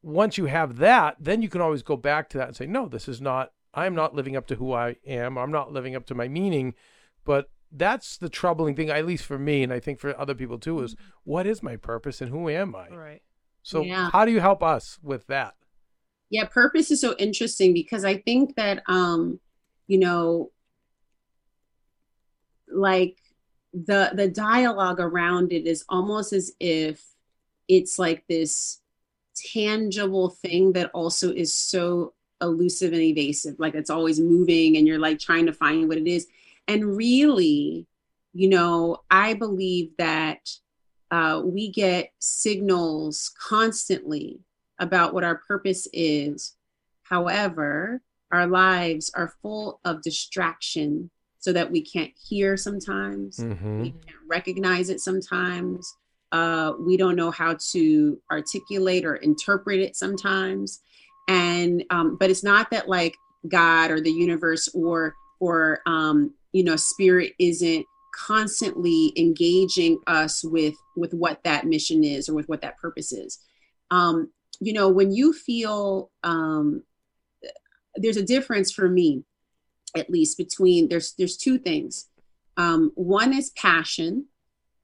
once 0.01 0.37
you 0.37 0.45
have 0.45 0.77
that, 0.77 1.17
then 1.19 1.41
you 1.41 1.49
can 1.49 1.61
always 1.61 1.83
go 1.83 1.97
back 1.97 2.29
to 2.29 2.37
that 2.37 2.47
and 2.47 2.55
say, 2.55 2.65
no, 2.65 2.87
this 2.87 3.07
is 3.07 3.21
not, 3.21 3.51
I'm 3.73 3.95
not 3.95 4.15
living 4.15 4.35
up 4.35 4.47
to 4.47 4.55
who 4.55 4.73
I 4.73 4.95
am. 5.05 5.37
I'm 5.37 5.51
not 5.51 5.71
living 5.71 5.95
up 5.95 6.05
to 6.07 6.15
my 6.15 6.27
meaning. 6.27 6.73
But 7.25 7.49
that's 7.71 8.17
the 8.17 8.29
troubling 8.29 8.75
thing, 8.75 8.89
at 8.89 9.05
least 9.05 9.25
for 9.25 9.37
me, 9.37 9.63
and 9.63 9.71
I 9.71 9.79
think 9.79 9.99
for 9.99 10.17
other 10.19 10.35
people 10.35 10.57
too, 10.57 10.81
is 10.81 10.95
mm-hmm. 10.95 11.03
what 11.23 11.47
is 11.47 11.61
my 11.61 11.75
purpose 11.75 12.21
and 12.21 12.29
who 12.29 12.49
am 12.49 12.75
I? 12.75 12.89
Right. 12.89 13.21
So, 13.63 13.83
yeah. 13.83 14.09
how 14.11 14.25
do 14.25 14.31
you 14.31 14.39
help 14.39 14.63
us 14.63 14.97
with 15.03 15.27
that? 15.27 15.55
Yeah, 16.29 16.45
purpose 16.45 16.91
is 16.91 17.01
so 17.01 17.15
interesting 17.17 17.73
because 17.73 18.05
I 18.05 18.17
think 18.17 18.55
that, 18.55 18.83
um, 18.87 19.39
you 19.87 19.99
know, 19.99 20.51
like 22.71 23.17
the 23.73 24.11
the 24.13 24.27
dialogue 24.27 24.99
around 24.99 25.51
it 25.51 25.65
is 25.67 25.83
almost 25.89 26.33
as 26.33 26.51
if 26.59 27.03
it's 27.67 27.99
like 27.99 28.23
this 28.27 28.81
tangible 29.35 30.29
thing 30.29 30.73
that 30.73 30.89
also 30.93 31.31
is 31.31 31.53
so 31.53 32.13
elusive 32.41 32.93
and 32.93 33.01
evasive 33.01 33.55
like 33.59 33.75
it's 33.75 33.89
always 33.89 34.19
moving 34.19 34.77
and 34.77 34.87
you're 34.87 34.99
like 34.99 35.19
trying 35.19 35.45
to 35.45 35.53
find 35.53 35.87
what 35.87 35.97
it 35.97 36.07
is 36.07 36.27
and 36.69 36.95
really 36.95 37.85
you 38.33 38.47
know 38.47 38.97
i 39.11 39.33
believe 39.33 39.91
that 39.97 40.39
uh, 41.11 41.41
we 41.43 41.71
get 41.71 42.11
signals 42.19 43.31
constantly 43.39 44.39
about 44.79 45.13
what 45.13 45.23
our 45.23 45.35
purpose 45.47 45.87
is. 45.93 46.55
However 47.03 48.01
our 48.31 48.45
lives 48.45 49.09
are 49.15 49.33
full 49.41 49.79
of 49.85 50.03
distraction 50.03 51.09
so 51.39 51.51
that 51.51 51.71
we 51.71 51.81
can't 51.81 52.11
hear 52.27 52.55
sometimes. 52.55 53.37
Mm-hmm. 53.37 53.81
we 53.81 53.89
can't 53.91 54.17
recognize 54.27 54.89
it 54.89 54.99
sometimes. 54.99 55.91
Uh, 56.31 56.73
we 56.79 56.95
don't 56.95 57.15
know 57.15 57.31
how 57.31 57.57
to 57.71 58.21
articulate 58.31 59.03
or 59.03 59.15
interpret 59.15 59.79
it 59.79 59.95
sometimes. 59.95 60.81
And 61.27 61.83
um, 61.89 62.17
but 62.17 62.29
it's 62.29 62.43
not 62.43 62.69
that 62.71 62.87
like 62.87 63.15
god 63.47 63.89
or 63.89 63.99
the 64.01 64.11
universe 64.11 64.67
or 64.75 65.15
or 65.39 65.79
um, 65.87 66.33
you 66.51 66.63
know 66.63 66.75
spirit 66.75 67.33
isn't 67.39 67.85
constantly 68.15 69.13
engaging 69.17 69.99
us 70.07 70.43
with 70.43 70.75
with 70.95 71.13
what 71.13 71.43
that 71.43 71.65
mission 71.65 72.03
is 72.03 72.27
or 72.27 72.33
with 72.33 72.49
what 72.49 72.61
that 72.61 72.77
purpose 72.77 73.11
is 73.11 73.39
um, 73.91 74.29
you 74.59 74.73
know 74.73 74.89
when 74.89 75.11
you 75.11 75.33
feel 75.33 76.11
um, 76.23 76.83
there's 77.95 78.17
a 78.17 78.25
difference 78.25 78.71
for 78.71 78.89
me 78.89 79.23
at 79.95 80.09
least 80.09 80.37
between 80.37 80.89
there's 80.89 81.13
there's 81.17 81.37
two 81.37 81.57
things 81.57 82.07
um, 82.57 82.91
one 82.95 83.33
is 83.33 83.51
passion 83.51 84.25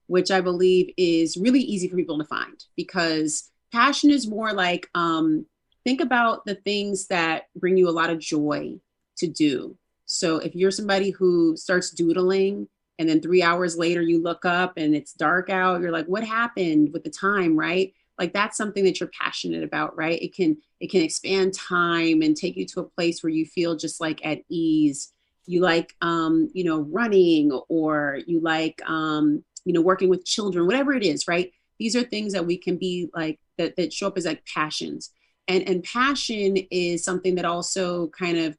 which 0.07 0.31
I 0.31 0.41
believe 0.41 0.93
is 0.97 1.37
really 1.37 1.61
easy 1.61 1.89
for 1.89 1.95
people 1.95 2.17
to 2.19 2.25
find 2.25 2.63
because 2.75 3.51
passion 3.71 4.11
is 4.11 4.27
more 4.27 4.53
like 4.53 4.89
um, 4.95 5.45
think 5.83 6.01
about 6.01 6.45
the 6.45 6.55
things 6.55 7.07
that 7.07 7.43
bring 7.55 7.77
you 7.77 7.89
a 7.89 7.91
lot 7.91 8.09
of 8.09 8.19
joy 8.19 8.79
to 9.17 9.27
do. 9.27 9.77
So 10.05 10.37
if 10.37 10.55
you're 10.55 10.71
somebody 10.71 11.11
who 11.11 11.55
starts 11.57 11.91
doodling 11.91 12.67
and 12.99 13.09
then 13.09 13.21
three 13.21 13.43
hours 13.43 13.77
later 13.77 14.01
you 14.01 14.21
look 14.21 14.45
up 14.45 14.73
and 14.77 14.95
it's 14.95 15.13
dark 15.13 15.49
out, 15.49 15.81
you're 15.81 15.91
like, 15.91 16.05
what 16.05 16.23
happened 16.23 16.91
with 16.93 17.03
the 17.03 17.09
time, 17.09 17.57
right? 17.57 17.93
Like 18.17 18.33
that's 18.33 18.57
something 18.57 18.83
that 18.85 18.99
you're 18.99 19.11
passionate 19.19 19.63
about, 19.63 19.97
right? 19.97 20.21
It 20.21 20.33
can 20.33 20.57
it 20.79 20.89
can 20.89 21.01
expand 21.01 21.53
time 21.53 22.21
and 22.21 22.35
take 22.35 22.55
you 22.55 22.65
to 22.67 22.81
a 22.81 22.89
place 22.89 23.21
where 23.21 23.31
you 23.31 23.45
feel 23.45 23.75
just 23.75 23.99
like 23.99 24.25
at 24.25 24.39
ease. 24.49 25.11
You 25.47 25.61
like 25.61 25.93
um, 26.01 26.49
you 26.53 26.63
know, 26.63 26.81
running 26.81 27.51
or 27.67 28.19
you 28.25 28.39
like 28.39 28.81
um 28.89 29.43
you 29.65 29.73
know 29.73 29.81
working 29.81 30.09
with 30.09 30.25
children 30.25 30.65
whatever 30.65 30.93
it 30.93 31.03
is 31.03 31.27
right 31.27 31.51
these 31.79 31.95
are 31.95 32.03
things 32.03 32.31
that 32.31 32.45
we 32.45 32.57
can 32.57 32.77
be 32.77 33.09
like 33.13 33.39
that 33.57 33.75
that 33.75 33.91
show 33.91 34.07
up 34.07 34.17
as 34.17 34.25
like 34.25 34.45
passions 34.45 35.11
and 35.47 35.67
and 35.67 35.83
passion 35.83 36.55
is 36.71 37.03
something 37.03 37.35
that 37.35 37.45
also 37.45 38.07
kind 38.09 38.37
of 38.37 38.55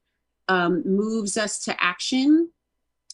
um, 0.47 0.83
moves 0.85 1.37
us 1.37 1.59
to 1.59 1.83
action 1.83 2.49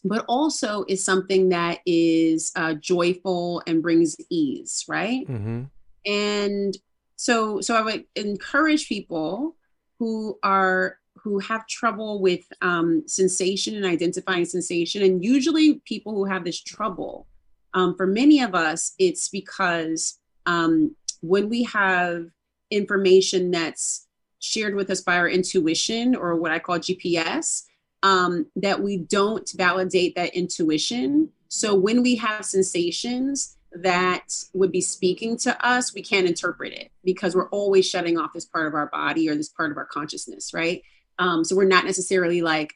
but 0.06 0.22
also 0.28 0.84
is 0.86 1.02
something 1.02 1.48
that 1.48 1.78
is 1.86 2.52
uh, 2.56 2.74
joyful 2.74 3.62
and 3.66 3.82
brings 3.82 4.16
ease 4.30 4.84
right 4.88 5.26
mm-hmm. 5.26 5.62
and 6.06 6.78
so 7.16 7.60
so 7.60 7.74
i 7.74 7.82
would 7.82 8.04
encourage 8.16 8.88
people 8.88 9.56
who 9.98 10.38
are 10.42 10.98
who 11.16 11.38
have 11.38 11.66
trouble 11.66 12.20
with 12.20 12.44
um, 12.60 13.02
sensation 13.06 13.76
and 13.76 13.86
identifying 13.86 14.44
sensation 14.44 15.02
and 15.02 15.24
usually 15.24 15.80
people 15.86 16.14
who 16.14 16.26
have 16.26 16.44
this 16.44 16.60
trouble 16.60 17.26
um, 17.74 17.96
for 17.96 18.06
many 18.06 18.40
of 18.40 18.54
us, 18.54 18.94
it's 18.98 19.28
because 19.28 20.18
um, 20.46 20.94
when 21.20 21.48
we 21.48 21.64
have 21.64 22.26
information 22.70 23.50
that's 23.50 24.03
shared 24.44 24.74
with 24.74 24.90
us 24.90 25.00
by 25.00 25.16
our 25.16 25.28
intuition 25.28 26.14
or 26.14 26.36
what 26.36 26.52
I 26.52 26.58
call 26.58 26.78
GPS, 26.78 27.64
um, 28.02 28.46
that 28.56 28.82
we 28.82 28.98
don't 28.98 29.50
validate 29.56 30.14
that 30.16 30.34
intuition. 30.34 31.30
So 31.48 31.74
when 31.74 32.02
we 32.02 32.16
have 32.16 32.44
sensations 32.44 33.56
that 33.72 34.32
would 34.52 34.70
be 34.70 34.80
speaking 34.80 35.36
to 35.38 35.66
us, 35.66 35.94
we 35.94 36.02
can't 36.02 36.26
interpret 36.26 36.72
it 36.72 36.92
because 37.02 37.34
we're 37.34 37.48
always 37.48 37.88
shutting 37.88 38.18
off 38.18 38.32
this 38.32 38.44
part 38.44 38.66
of 38.66 38.74
our 38.74 38.86
body 38.88 39.28
or 39.28 39.34
this 39.34 39.48
part 39.48 39.70
of 39.70 39.76
our 39.76 39.86
consciousness, 39.86 40.52
right? 40.52 40.82
Um, 41.18 41.44
so 41.44 41.56
we're 41.56 41.64
not 41.64 41.84
necessarily 41.84 42.42
like 42.42 42.74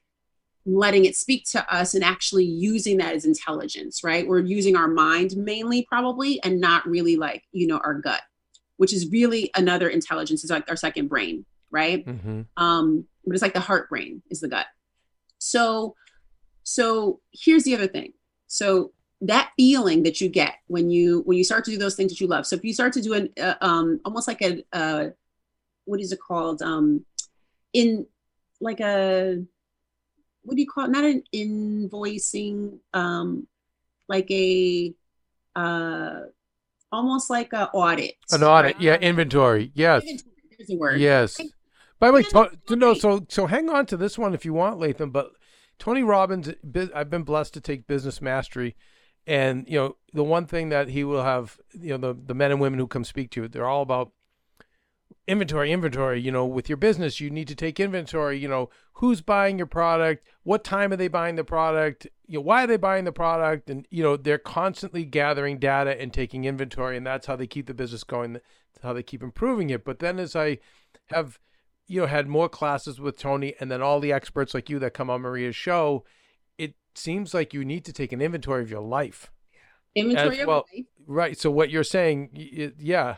letting 0.64 1.04
it 1.04 1.16
speak 1.16 1.44
to 1.50 1.74
us 1.74 1.94
and 1.94 2.02
actually 2.02 2.44
using 2.44 2.98
that 2.98 3.14
as 3.14 3.24
intelligence, 3.24 4.02
right? 4.02 4.26
We're 4.26 4.40
using 4.40 4.76
our 4.76 4.88
mind 4.88 5.36
mainly, 5.36 5.82
probably, 5.82 6.42
and 6.42 6.60
not 6.60 6.86
really 6.86 7.16
like, 7.16 7.44
you 7.52 7.66
know, 7.66 7.78
our 7.78 7.94
gut, 7.94 8.22
which 8.76 8.92
is 8.92 9.10
really 9.10 9.50
another 9.54 9.88
intelligence, 9.88 10.44
is 10.44 10.50
like 10.50 10.68
our 10.68 10.76
second 10.76 11.08
brain, 11.08 11.44
right? 11.70 12.04
Mm-hmm. 12.06 12.42
Um, 12.56 13.06
but 13.24 13.34
it's 13.34 13.42
like 13.42 13.54
the 13.54 13.60
heart 13.60 13.88
brain 13.88 14.22
is 14.30 14.40
the 14.40 14.48
gut. 14.48 14.66
So, 15.38 15.94
so 16.62 17.20
here's 17.32 17.64
the 17.64 17.74
other 17.74 17.86
thing. 17.86 18.12
So 18.46 18.92
that 19.20 19.50
feeling 19.56 20.04
that 20.04 20.20
you 20.20 20.28
get 20.28 20.54
when 20.68 20.90
you 20.90 21.22
when 21.26 21.36
you 21.36 21.44
start 21.44 21.64
to 21.64 21.70
do 21.70 21.78
those 21.78 21.96
things 21.96 22.12
that 22.12 22.20
you 22.20 22.26
love. 22.26 22.46
So 22.46 22.56
if 22.56 22.64
you 22.64 22.72
start 22.72 22.92
to 22.94 23.02
do 23.02 23.14
an 23.14 23.30
uh, 23.40 23.54
um 23.60 24.00
almost 24.04 24.28
like 24.28 24.40
a 24.42 24.62
uh 24.72 25.08
what 25.86 26.00
is 26.00 26.12
it 26.12 26.20
called 26.20 26.62
um 26.62 27.04
in 27.72 28.06
like 28.60 28.80
a 28.80 29.42
what 30.48 30.54
do 30.54 30.62
you 30.62 30.66
call 30.66 30.84
it? 30.84 30.90
Not 30.90 31.04
an 31.04 31.22
invoicing, 31.34 32.78
um, 32.94 33.46
like 34.08 34.30
a 34.30 34.94
uh, 35.54 36.20
almost 36.90 37.28
like 37.28 37.52
an 37.52 37.68
audit. 37.74 38.14
An 38.32 38.42
audit, 38.42 38.76
right? 38.76 38.82
yeah, 38.82 38.96
inventory. 38.96 39.70
Yes. 39.74 40.04
Inventory. 40.58 40.96
A. 40.96 40.98
Yes. 40.98 41.38
By 41.98 42.08
the 42.08 42.12
way, 42.12 42.22
to, 42.22 42.76
no, 42.76 42.94
so 42.94 43.26
so 43.28 43.46
hang 43.46 43.68
on 43.68 43.86
to 43.86 43.96
this 43.96 44.16
one 44.16 44.34
if 44.34 44.44
you 44.44 44.52
want, 44.52 44.78
Latham. 44.78 45.10
But 45.10 45.32
Tony 45.78 46.02
Robbins, 46.02 46.50
I've 46.94 47.10
been 47.10 47.24
blessed 47.24 47.54
to 47.54 47.60
take 47.60 47.86
business 47.86 48.20
mastery, 48.20 48.76
and 49.26 49.64
you 49.68 49.78
know 49.78 49.96
the 50.12 50.24
one 50.24 50.46
thing 50.46 50.68
that 50.68 50.88
he 50.88 51.02
will 51.02 51.24
have, 51.24 51.58
you 51.72 51.96
know, 51.96 51.98
the 51.98 52.20
the 52.26 52.34
men 52.34 52.52
and 52.52 52.60
women 52.60 52.78
who 52.78 52.86
come 52.86 53.04
speak 53.04 53.30
to 53.32 53.42
you, 53.42 53.48
they're 53.48 53.66
all 53.66 53.82
about 53.82 54.12
inventory 55.28 55.70
inventory 55.70 56.18
you 56.18 56.32
know 56.32 56.46
with 56.46 56.70
your 56.70 56.76
business 56.78 57.20
you 57.20 57.28
need 57.28 57.46
to 57.46 57.54
take 57.54 57.78
inventory 57.78 58.38
you 58.38 58.48
know 58.48 58.70
who's 58.94 59.20
buying 59.20 59.58
your 59.58 59.66
product 59.66 60.26
what 60.42 60.64
time 60.64 60.90
are 60.90 60.96
they 60.96 61.06
buying 61.06 61.36
the 61.36 61.44
product 61.44 62.06
you 62.26 62.38
know 62.38 62.40
why 62.40 62.64
are 62.64 62.66
they 62.66 62.78
buying 62.78 63.04
the 63.04 63.12
product 63.12 63.68
and 63.68 63.86
you 63.90 64.02
know 64.02 64.16
they're 64.16 64.38
constantly 64.38 65.04
gathering 65.04 65.58
data 65.58 66.00
and 66.00 66.14
taking 66.14 66.46
inventory 66.46 66.96
and 66.96 67.06
that's 67.06 67.26
how 67.26 67.36
they 67.36 67.46
keep 67.46 67.66
the 67.66 67.74
business 67.74 68.04
going 68.04 68.32
that's 68.32 68.82
how 68.82 68.94
they 68.94 69.02
keep 69.02 69.22
improving 69.22 69.68
it 69.68 69.84
but 69.84 69.98
then 69.98 70.18
as 70.18 70.34
i 70.34 70.58
have 71.08 71.38
you 71.88 72.00
know 72.00 72.06
had 72.06 72.28
more 72.28 72.48
classes 72.48 73.00
with 73.00 73.18
tony 73.18 73.54
and 73.58 73.70
then 73.70 73.82
all 73.82 73.98
the 73.98 74.12
experts 74.12 74.54
like 74.54 74.70
you 74.70 74.78
that 74.78 74.94
come 74.94 75.10
on 75.10 75.22
maria's 75.22 75.56
show 75.56 76.04
it 76.58 76.74
seems 76.94 77.32
like 77.32 77.54
you 77.54 77.64
need 77.64 77.84
to 77.86 77.92
take 77.92 78.12
an 78.12 78.20
inventory 78.20 78.62
of 78.62 78.70
your 78.70 78.80
life. 78.80 79.30
Inventory 79.94 80.44
well, 80.44 80.58
of 80.58 80.64
life. 80.74 80.84
Right. 81.06 81.38
So 81.38 81.50
what 81.50 81.70
you're 81.70 81.84
saying 81.84 82.30
yeah. 82.78 83.16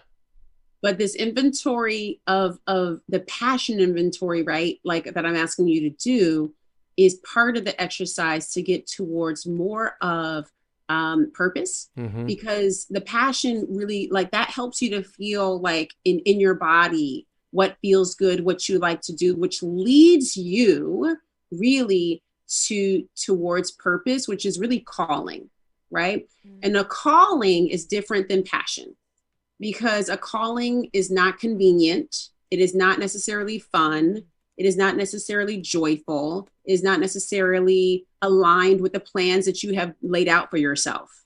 But 0.83 0.99
this 0.99 1.15
inventory 1.15 2.21
of 2.27 2.59
of 2.67 3.01
the 3.09 3.21
passion 3.21 3.81
inventory 3.81 4.43
right 4.43 4.81
like 4.83 5.13
that 5.13 5.27
i'm 5.27 5.37
asking 5.37 5.69
you 5.69 5.91
to 5.91 5.91
do 5.91 6.55
is 6.97 7.17
part 7.17 7.59
of 7.59 7.67
the 7.67 7.79
exercise 7.81 8.51
to 8.53 8.63
get 8.63 8.87
towards 8.87 9.47
more 9.47 9.97
of 10.01 10.51
um, 10.89 11.31
purpose. 11.35 11.91
Mm-hmm. 11.97 12.27
because 12.27 12.87
the 12.91 13.01
passion 13.03 13.67
really 13.69 14.09
like 14.11 14.31
that 14.33 14.49
helps 14.49 14.81
you 14.81 14.91
to 14.91 15.03
feel 15.03 15.61
like 15.61 15.93
in 16.05 16.21
in 16.21 16.41
your 16.41 16.55
body 16.55 17.27
what 17.53 17.77
feels 17.83 18.15
good 18.15 18.45
what 18.45 18.69
you 18.69 18.79
like 18.79 19.01
to 19.01 19.13
do 19.13 19.35
which 19.35 19.63
leads 19.63 20.37
you 20.37 21.17
really 21.51 22.23
to 22.51 23.09
towards 23.15 23.71
purpose, 23.71 24.27
which 24.27 24.45
is 24.45 24.59
really 24.59 24.81
calling, 24.81 25.49
right? 25.91 26.29
Mm-hmm. 26.47 26.59
And 26.65 26.77
a 26.77 26.85
calling 26.85 27.69
is 27.69 27.87
different 27.87 28.29
than 28.29 28.43
passion 28.43 28.97
because 29.59 30.09
a 30.09 30.17
calling 30.17 30.91
is 30.93 31.11
not 31.11 31.39
convenient. 31.39 32.29
It 32.51 32.59
is 32.59 32.75
not 32.75 32.99
necessarily 32.99 33.59
fun. 33.59 34.23
It 34.57 34.67
is 34.67 34.77
not 34.77 34.97
necessarily 34.97 35.61
joyful. 35.61 36.49
It 36.65 36.73
is 36.73 36.83
not 36.83 37.01
necessarily 37.01 38.07
aligned 38.21 38.81
with 38.81 38.93
the 38.93 39.01
plans 39.01 39.47
that 39.47 39.63
you 39.63 39.75
have 39.75 39.95
laid 40.03 40.29
out 40.29 40.51
for 40.51 40.57
yourself, 40.57 41.25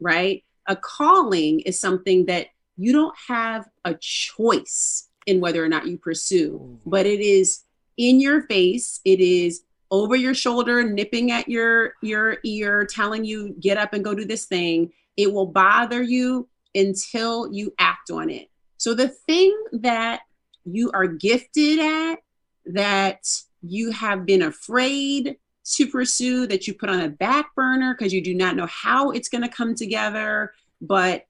right? 0.00 0.44
A 0.66 0.76
calling 0.76 1.60
is 1.60 1.78
something 1.78 2.26
that 2.26 2.48
you 2.76 2.92
don't 2.92 3.14
have 3.28 3.68
a 3.84 3.94
choice 3.94 5.07
in 5.28 5.40
whether 5.40 5.62
or 5.62 5.68
not 5.68 5.86
you 5.86 5.98
pursue, 5.98 6.58
mm. 6.58 6.78
but 6.86 7.04
it 7.04 7.20
is 7.20 7.64
in 7.98 8.18
your 8.18 8.42
face. 8.44 9.00
It 9.04 9.20
is 9.20 9.62
over 9.90 10.16
your 10.16 10.34
shoulder, 10.34 10.82
nipping 10.82 11.30
at 11.30 11.48
your 11.48 11.92
your 12.02 12.38
ear, 12.44 12.86
telling 12.86 13.24
you 13.24 13.54
get 13.60 13.76
up 13.76 13.92
and 13.92 14.02
go 14.02 14.14
do 14.14 14.24
this 14.24 14.46
thing. 14.46 14.90
It 15.16 15.32
will 15.32 15.46
bother 15.46 16.02
you 16.02 16.48
until 16.74 17.52
you 17.52 17.74
act 17.78 18.10
on 18.10 18.30
it. 18.30 18.48
So 18.78 18.94
the 18.94 19.08
thing 19.08 19.54
that 19.72 20.22
you 20.64 20.90
are 20.92 21.06
gifted 21.06 21.78
at, 21.78 22.20
that 22.66 23.26
you 23.62 23.90
have 23.90 24.24
been 24.24 24.42
afraid 24.42 25.36
to 25.72 25.86
pursue, 25.86 26.46
that 26.46 26.66
you 26.66 26.72
put 26.72 26.88
on 26.88 27.00
a 27.00 27.08
back 27.08 27.54
burner 27.54 27.94
because 27.94 28.14
you 28.14 28.22
do 28.22 28.34
not 28.34 28.56
know 28.56 28.66
how 28.66 29.10
it's 29.10 29.28
going 29.28 29.42
to 29.42 29.48
come 29.48 29.74
together, 29.74 30.52
but 30.80 31.26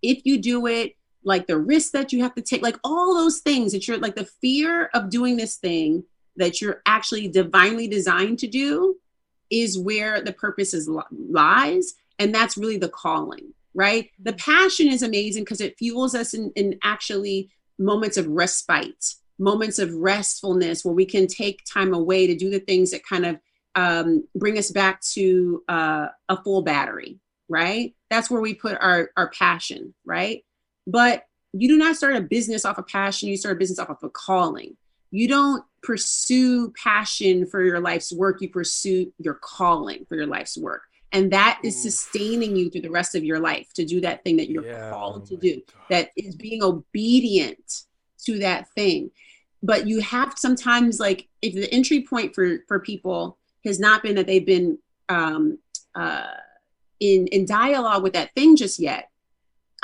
if 0.00 0.24
you 0.24 0.38
do 0.38 0.66
it, 0.66 0.96
like 1.26 1.46
the 1.46 1.58
risk 1.58 1.92
that 1.92 2.12
you 2.12 2.22
have 2.22 2.34
to 2.36 2.42
take, 2.42 2.62
like 2.62 2.78
all 2.82 3.14
those 3.14 3.40
things 3.40 3.72
that 3.72 3.86
you're 3.86 3.98
like 3.98 4.16
the 4.16 4.28
fear 4.40 4.86
of 4.94 5.10
doing 5.10 5.36
this 5.36 5.56
thing 5.56 6.04
that 6.36 6.60
you're 6.60 6.82
actually 6.86 7.28
divinely 7.28 7.88
designed 7.88 8.38
to 8.38 8.46
do 8.46 8.96
is 9.50 9.78
where 9.78 10.22
the 10.22 10.32
purpose 10.32 10.72
is 10.72 10.88
lies. 11.10 11.94
And 12.18 12.34
that's 12.34 12.56
really 12.56 12.78
the 12.78 12.88
calling 12.88 13.52
right? 13.76 14.10
The 14.20 14.32
passion 14.32 14.88
is 14.88 15.02
amazing 15.02 15.44
because 15.44 15.60
it 15.60 15.76
fuels 15.78 16.14
us 16.14 16.32
in, 16.32 16.50
in 16.56 16.78
actually 16.82 17.50
moments 17.78 18.16
of 18.16 18.26
respite 18.26 19.14
moments 19.38 19.78
of 19.78 19.90
restfulness 19.90 20.82
where 20.82 20.94
we 20.94 21.04
can 21.04 21.26
take 21.26 21.62
time 21.70 21.92
away 21.92 22.26
to 22.26 22.34
do 22.34 22.48
the 22.48 22.58
things 22.58 22.90
that 22.90 23.04
kind 23.04 23.26
of 23.26 23.38
um, 23.74 24.26
bring 24.34 24.56
us 24.56 24.70
back 24.70 25.02
to 25.02 25.62
uh, 25.68 26.06
a 26.30 26.42
full 26.42 26.62
battery 26.62 27.20
right? 27.48 27.94
That's 28.10 28.28
where 28.28 28.40
we 28.40 28.54
put 28.54 28.76
our 28.80 29.10
our 29.16 29.30
passion 29.30 29.94
right 30.04 30.42
but 30.86 31.26
you 31.52 31.68
do 31.68 31.78
not 31.78 31.96
start 31.96 32.16
a 32.16 32.20
business 32.20 32.64
off 32.64 32.78
of 32.78 32.86
passion 32.86 33.28
you 33.28 33.36
start 33.36 33.56
a 33.56 33.58
business 33.58 33.78
off 33.78 33.90
of 33.90 33.98
a 34.02 34.10
calling 34.10 34.76
you 35.10 35.28
don't 35.28 35.64
pursue 35.82 36.72
passion 36.72 37.46
for 37.46 37.62
your 37.62 37.80
life's 37.80 38.12
work, 38.12 38.40
you 38.40 38.48
pursue 38.48 39.12
your 39.18 39.34
calling 39.34 40.04
for 40.08 40.16
your 40.16 40.26
life's 40.26 40.58
work. 40.58 40.82
And 41.12 41.32
that 41.32 41.60
is 41.64 41.80
sustaining 41.80 42.56
you 42.56 42.68
through 42.68 42.82
the 42.82 42.90
rest 42.90 43.14
of 43.14 43.24
your 43.24 43.38
life 43.38 43.72
to 43.74 43.84
do 43.84 44.00
that 44.00 44.24
thing 44.24 44.36
that 44.36 44.50
you're 44.50 44.66
yeah, 44.66 44.90
called 44.90 45.22
oh 45.22 45.26
to 45.26 45.36
do, 45.36 45.54
God. 45.54 45.86
that 45.88 46.10
is 46.16 46.34
being 46.34 46.62
obedient 46.62 47.84
to 48.24 48.40
that 48.40 48.68
thing. 48.70 49.10
But 49.62 49.86
you 49.86 50.00
have 50.00 50.34
sometimes 50.36 51.00
like 51.00 51.28
if 51.40 51.54
the 51.54 51.72
entry 51.72 52.02
point 52.02 52.34
for 52.34 52.58
for 52.68 52.80
people 52.80 53.38
has 53.64 53.80
not 53.80 54.02
been 54.02 54.16
that 54.16 54.26
they've 54.26 54.44
been 54.44 54.78
um, 55.08 55.58
uh, 55.94 56.26
in 57.00 57.28
in 57.28 57.46
dialogue 57.46 58.02
with 58.02 58.12
that 58.14 58.34
thing 58.34 58.56
just 58.56 58.78
yet, 58.78 59.08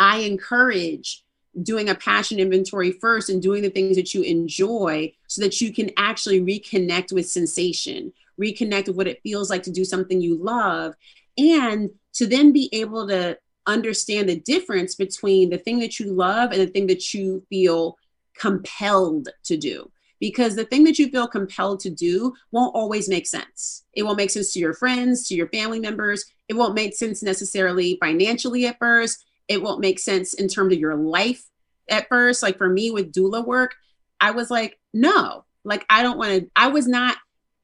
I 0.02 0.18
encourage 0.18 1.22
doing 1.62 1.88
a 1.88 1.94
passion 1.94 2.40
inventory 2.40 2.90
first 2.90 3.30
and 3.30 3.40
doing 3.40 3.62
the 3.62 3.70
things 3.70 3.94
that 3.94 4.12
you 4.12 4.22
enjoy 4.22 5.12
so 5.28 5.40
that 5.42 5.60
you 5.60 5.72
can 5.72 5.92
actually 5.96 6.40
reconnect 6.40 7.12
with 7.12 7.28
sensation, 7.28 8.12
reconnect 8.40 8.88
with 8.88 8.96
what 8.96 9.06
it 9.06 9.22
feels 9.22 9.48
like 9.48 9.62
to 9.62 9.70
do 9.70 9.84
something 9.84 10.20
you 10.20 10.42
love, 10.42 10.94
and 11.38 11.88
to 12.14 12.26
then 12.26 12.50
be 12.50 12.68
able 12.72 13.06
to 13.06 13.38
understand 13.68 14.28
the 14.28 14.40
difference 14.40 14.96
between 14.96 15.50
the 15.50 15.58
thing 15.58 15.78
that 15.78 16.00
you 16.00 16.12
love 16.12 16.50
and 16.50 16.60
the 16.60 16.66
thing 16.66 16.88
that 16.88 17.14
you 17.14 17.46
feel 17.48 17.96
compelled 18.36 19.28
to 19.44 19.56
do. 19.56 19.88
Because 20.18 20.56
the 20.56 20.64
thing 20.64 20.82
that 20.82 20.98
you 20.98 21.10
feel 21.10 21.28
compelled 21.28 21.78
to 21.80 21.90
do 21.90 22.32
won't 22.50 22.74
always 22.74 23.08
make 23.08 23.28
sense. 23.28 23.84
It 23.94 24.02
won't 24.02 24.16
make 24.16 24.30
sense 24.30 24.52
to 24.54 24.58
your 24.58 24.74
friends, 24.74 25.28
to 25.28 25.36
your 25.36 25.48
family 25.50 25.78
members. 25.78 26.24
It 26.48 26.54
won't 26.54 26.74
make 26.74 26.96
sense 26.96 27.22
necessarily 27.22 27.98
financially 28.00 28.66
at 28.66 28.80
first 28.80 29.24
it 29.52 29.62
won't 29.62 29.80
make 29.80 29.98
sense 29.98 30.34
in 30.34 30.48
terms 30.48 30.72
of 30.72 30.80
your 30.80 30.96
life 30.96 31.44
at 31.88 32.08
first. 32.08 32.42
Like 32.42 32.58
for 32.58 32.68
me 32.68 32.90
with 32.90 33.12
doula 33.12 33.44
work, 33.44 33.74
I 34.20 34.30
was 34.30 34.50
like, 34.50 34.78
no, 34.92 35.44
like 35.64 35.84
I 35.90 36.02
don't 36.02 36.18
want 36.18 36.32
to, 36.32 36.50
I 36.56 36.68
was 36.68 36.86
not 36.86 37.16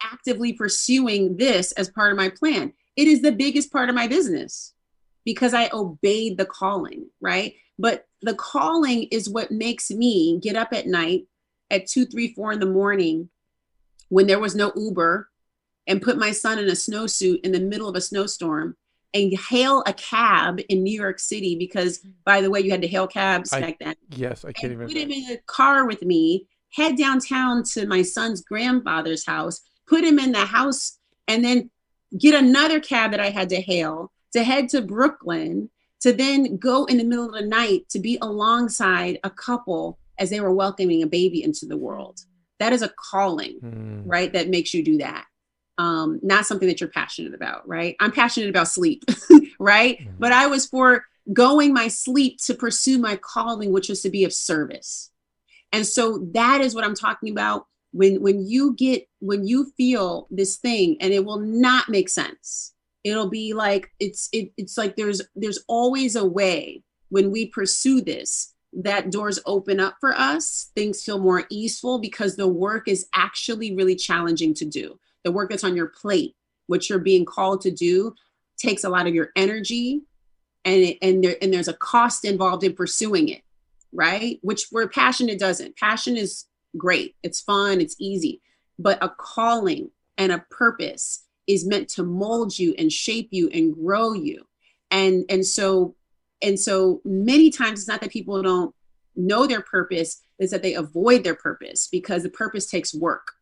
actively 0.03 0.53
pursuing 0.53 1.37
this 1.37 1.73
as 1.73 1.91
part 1.91 2.13
of 2.13 2.19
my 2.19 2.29
plan. 2.29 2.73
It 2.97 3.09
is 3.09 3.23
the 3.23 3.33
biggest 3.33 3.73
part 3.73 3.89
of 3.89 3.95
my 3.95 4.07
business 4.07 4.75
because 5.25 5.55
I 5.55 5.71
obeyed 5.73 6.39
the 6.39 6.47
calling, 6.47 7.07
right? 7.21 7.55
But 7.79 8.07
the 8.23 8.35
calling 8.35 9.05
is 9.11 9.29
what 9.29 9.51
makes 9.51 9.91
me 9.91 10.41
get 10.41 10.57
up 10.57 10.73
at 10.73 10.87
night 10.87 11.27
at 11.71 11.87
two, 11.87 12.07
three, 12.07 12.35
four 12.35 12.53
in 12.53 12.61
the 12.61 12.67
morning 12.67 13.29
when 14.09 14.27
there 14.27 14.41
was 14.41 14.55
no 14.55 14.73
Uber 14.75 15.29
and 15.87 16.03
put 16.03 16.19
my 16.19 16.33
son 16.33 16.59
in 16.59 16.69
a 16.69 16.73
snowsuit 16.73 17.41
in 17.45 17.53
the 17.53 17.61
middle 17.61 17.89
of 17.89 17.97
a 17.97 18.01
snowstorm 18.01 18.77
and 19.15 19.33
hail 19.39 19.83
a 19.87 19.93
cab 19.93 20.61
in 20.69 20.83
New 20.83 20.99
York 20.99 21.19
City 21.19 21.57
because, 21.57 22.01
by 22.25 22.41
the 22.41 22.51
way, 22.51 22.61
you 22.61 22.71
had 22.71 22.83
to 22.83 22.89
hail 22.89 23.07
cabs 23.07 23.53
I, 23.53 23.61
back 23.61 23.79
then. 23.81 23.95
Yes, 24.11 24.45
I 24.45 24.53
can't 24.53 24.73
even. 24.73 24.87
Put 24.87 24.97
him 24.97 25.11
in 25.11 25.31
a 25.33 25.39
car 25.47 25.87
with 25.87 26.03
me, 26.03 26.47
head 26.75 26.97
downtown 26.97 27.63
to 27.73 27.87
my 27.87 28.03
son's 28.03 28.43
grandfather's 28.43 29.25
house, 29.27 29.61
put 29.87 30.05
him 30.05 30.19
in 30.19 30.33
the 30.33 30.45
house, 30.45 30.99
and 31.27 31.45
then 31.45 31.71
get 32.19 32.35
another 32.35 32.81
cab 32.81 33.11
that 33.13 33.21
I 33.21 33.31
had 33.31 33.49
to 33.51 33.61
hail 33.61 34.13
to 34.33 34.45
head 34.45 34.69
to 34.71 34.83
Brooklyn 34.83 35.71
to 36.01 36.13
then 36.13 36.57
go 36.59 36.85
in 36.85 36.99
the 36.99 37.05
middle 37.05 37.27
of 37.27 37.33
the 37.33 37.43
night 37.43 37.89
to 37.91 37.99
be 37.99 38.19
alongside 38.23 39.19
a 39.25 39.31
couple 39.31 39.99
as 40.19 40.31
they 40.31 40.41
were 40.41 40.53
welcoming 40.53 41.03
a 41.03 41.07
baby 41.07 41.43
into 41.43 41.67
the 41.67 41.77
world. 41.77 42.21
That 42.59 42.73
is 42.73 42.83
a 42.83 42.93
calling, 43.11 43.59
mm. 43.61 44.03
right? 44.05 44.33
That 44.33 44.49
makes 44.49 44.75
you 44.75 44.85
do 44.85 44.99
that 44.99 45.27
um, 45.79 46.19
not 46.23 46.45
something 46.45 46.69
that 46.69 46.81
you're 46.81 46.91
passionate 46.91 47.35
about, 47.35 47.67
right? 47.67 47.97
I'm 48.01 48.13
passionate 48.13 48.51
about 48.51 48.69
sleep, 48.69 49.05
right? 49.61 49.99
Mm-hmm. 49.99 50.17
But 50.19 50.33
I 50.33 50.49
was 50.49 50.67
for 50.67 51.05
going 51.33 51.73
my 51.73 51.89
sleep 51.89 52.39
to 52.47 52.55
pursue 52.55 52.99
my 52.99 53.17
calling, 53.17 53.73
which 53.73 53.89
was 53.89 54.03
to 54.03 54.11
be 54.11 54.25
of 54.25 54.33
service. 54.33 55.11
And 55.73 55.87
so 55.87 56.27
that 56.33 56.61
is 56.61 56.75
what 56.75 56.85
I'm 56.85 56.95
talking 56.95 57.31
about. 57.31 57.67
When 57.93 58.21
when 58.21 58.47
you 58.47 58.75
get 58.75 59.09
when 59.21 59.47
you 59.47 59.73
feel 59.77 60.27
this 60.31 60.57
thing 60.57 60.99
and 61.01 61.13
it 61.13 61.25
will 61.25 61.39
not 61.39 61.89
make 61.89 62.11
sense. 62.11 62.75
It'll 63.03 63.31
be 63.31 63.55
like 63.55 63.91
it's 63.99 64.29
it, 64.33 64.53
it's 64.59 64.77
like 64.77 64.97
there's 64.97 65.23
there's 65.35 65.65
always 65.69 66.15
a 66.15 66.27
way 66.27 66.83
when 67.09 67.31
we 67.31 67.47
pursue 67.47 68.03
this 68.03 68.53
that 68.75 69.11
doors 69.11 69.41
open 69.47 69.81
up 69.81 69.97
for 70.01 70.15
us 70.15 70.71
things 70.75 71.03
feel 71.03 71.19
more 71.19 71.45
easeful 71.49 71.99
because 71.99 72.37
the 72.37 72.47
work 72.47 72.87
is 72.87 73.07
actually 73.15 73.75
really 73.75 73.97
challenging 73.97 74.53
to 74.53 74.67
do 74.67 74.99
the 75.29 75.33
work 75.33 75.51
that's 75.51 75.65
on 75.65 75.77
your 75.77 75.89
plate, 75.89 76.35
what 76.69 76.89
you're 76.89 76.99
being 76.99 77.27
called 77.27 77.61
to 77.61 77.71
do, 77.71 78.15
takes 78.57 78.83
a 78.83 78.89
lot 78.89 79.07
of 79.07 79.15
your 79.15 79.29
energy, 79.37 80.01
and 80.65 80.83
it, 80.83 80.99
and 81.03 81.23
there 81.23 81.37
and 81.43 81.53
there's 81.53 81.69
a 81.69 81.75
cost 81.75 82.25
involved 82.25 82.65
in 82.65 82.73
pursuing 82.73 83.29
it, 83.29 83.43
right? 83.93 84.39
Which 84.41 84.69
where 84.71 84.89
passion 84.89 85.29
it 85.29 85.39
doesn't. 85.39 85.77
Passion 85.77 86.17
is 86.17 86.47
great, 86.79 87.15
it's 87.23 87.43
fun, 87.43 87.83
it's 87.83 87.95
easy, 87.99 88.41
but 88.79 89.03
a 89.05 89.11
calling 89.11 89.91
and 90.17 90.33
a 90.33 90.45
purpose 90.51 91.25
is 91.47 91.67
meant 91.67 91.91
to 91.91 92.03
mold 92.05 92.59
you 92.59 92.75
and 92.79 92.91
shape 92.91 93.29
you 93.31 93.51
and 93.51 93.75
grow 93.75 94.15
you, 94.15 94.47
and 94.91 95.27
and 95.29 95.45
so 95.45 95.95
and 96.41 96.59
so 96.59 97.03
many 97.05 97.51
times 97.51 97.81
it's 97.81 97.89
not 97.89 98.01
that 98.01 98.11
people 98.11 98.43
don't 98.43 98.75
know 99.15 99.47
their 99.47 99.61
purpose 99.61 100.23
is 100.39 100.53
that 100.53 100.63
they 100.63 100.73
avoid 100.73 101.23
their 101.23 101.35
purpose 101.35 101.87
because 101.87 102.23
the 102.23 102.31
purpose 102.31 102.71
takes 102.71 102.95
work 102.95 103.35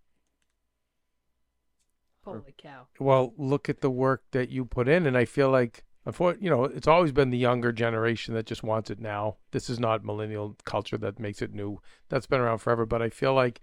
Holy 2.26 2.54
cow. 2.58 2.86
Well, 2.98 3.32
look 3.36 3.68
at 3.68 3.80
the 3.80 3.90
work 3.90 4.24
that 4.32 4.50
you 4.50 4.64
put 4.64 4.88
in. 4.88 5.06
And 5.06 5.16
I 5.16 5.24
feel 5.24 5.50
like, 5.50 5.84
you 6.06 6.50
know, 6.50 6.64
it's 6.64 6.88
always 6.88 7.12
been 7.12 7.30
the 7.30 7.38
younger 7.38 7.72
generation 7.72 8.34
that 8.34 8.46
just 8.46 8.62
wants 8.62 8.90
it 8.90 9.00
now. 9.00 9.36
This 9.52 9.70
is 9.70 9.78
not 9.78 10.04
millennial 10.04 10.56
culture 10.64 10.98
that 10.98 11.18
makes 11.18 11.42
it 11.42 11.54
new. 11.54 11.80
That's 12.08 12.26
been 12.26 12.40
around 12.40 12.58
forever. 12.58 12.86
But 12.86 13.02
I 13.02 13.10
feel 13.10 13.34
like 13.34 13.60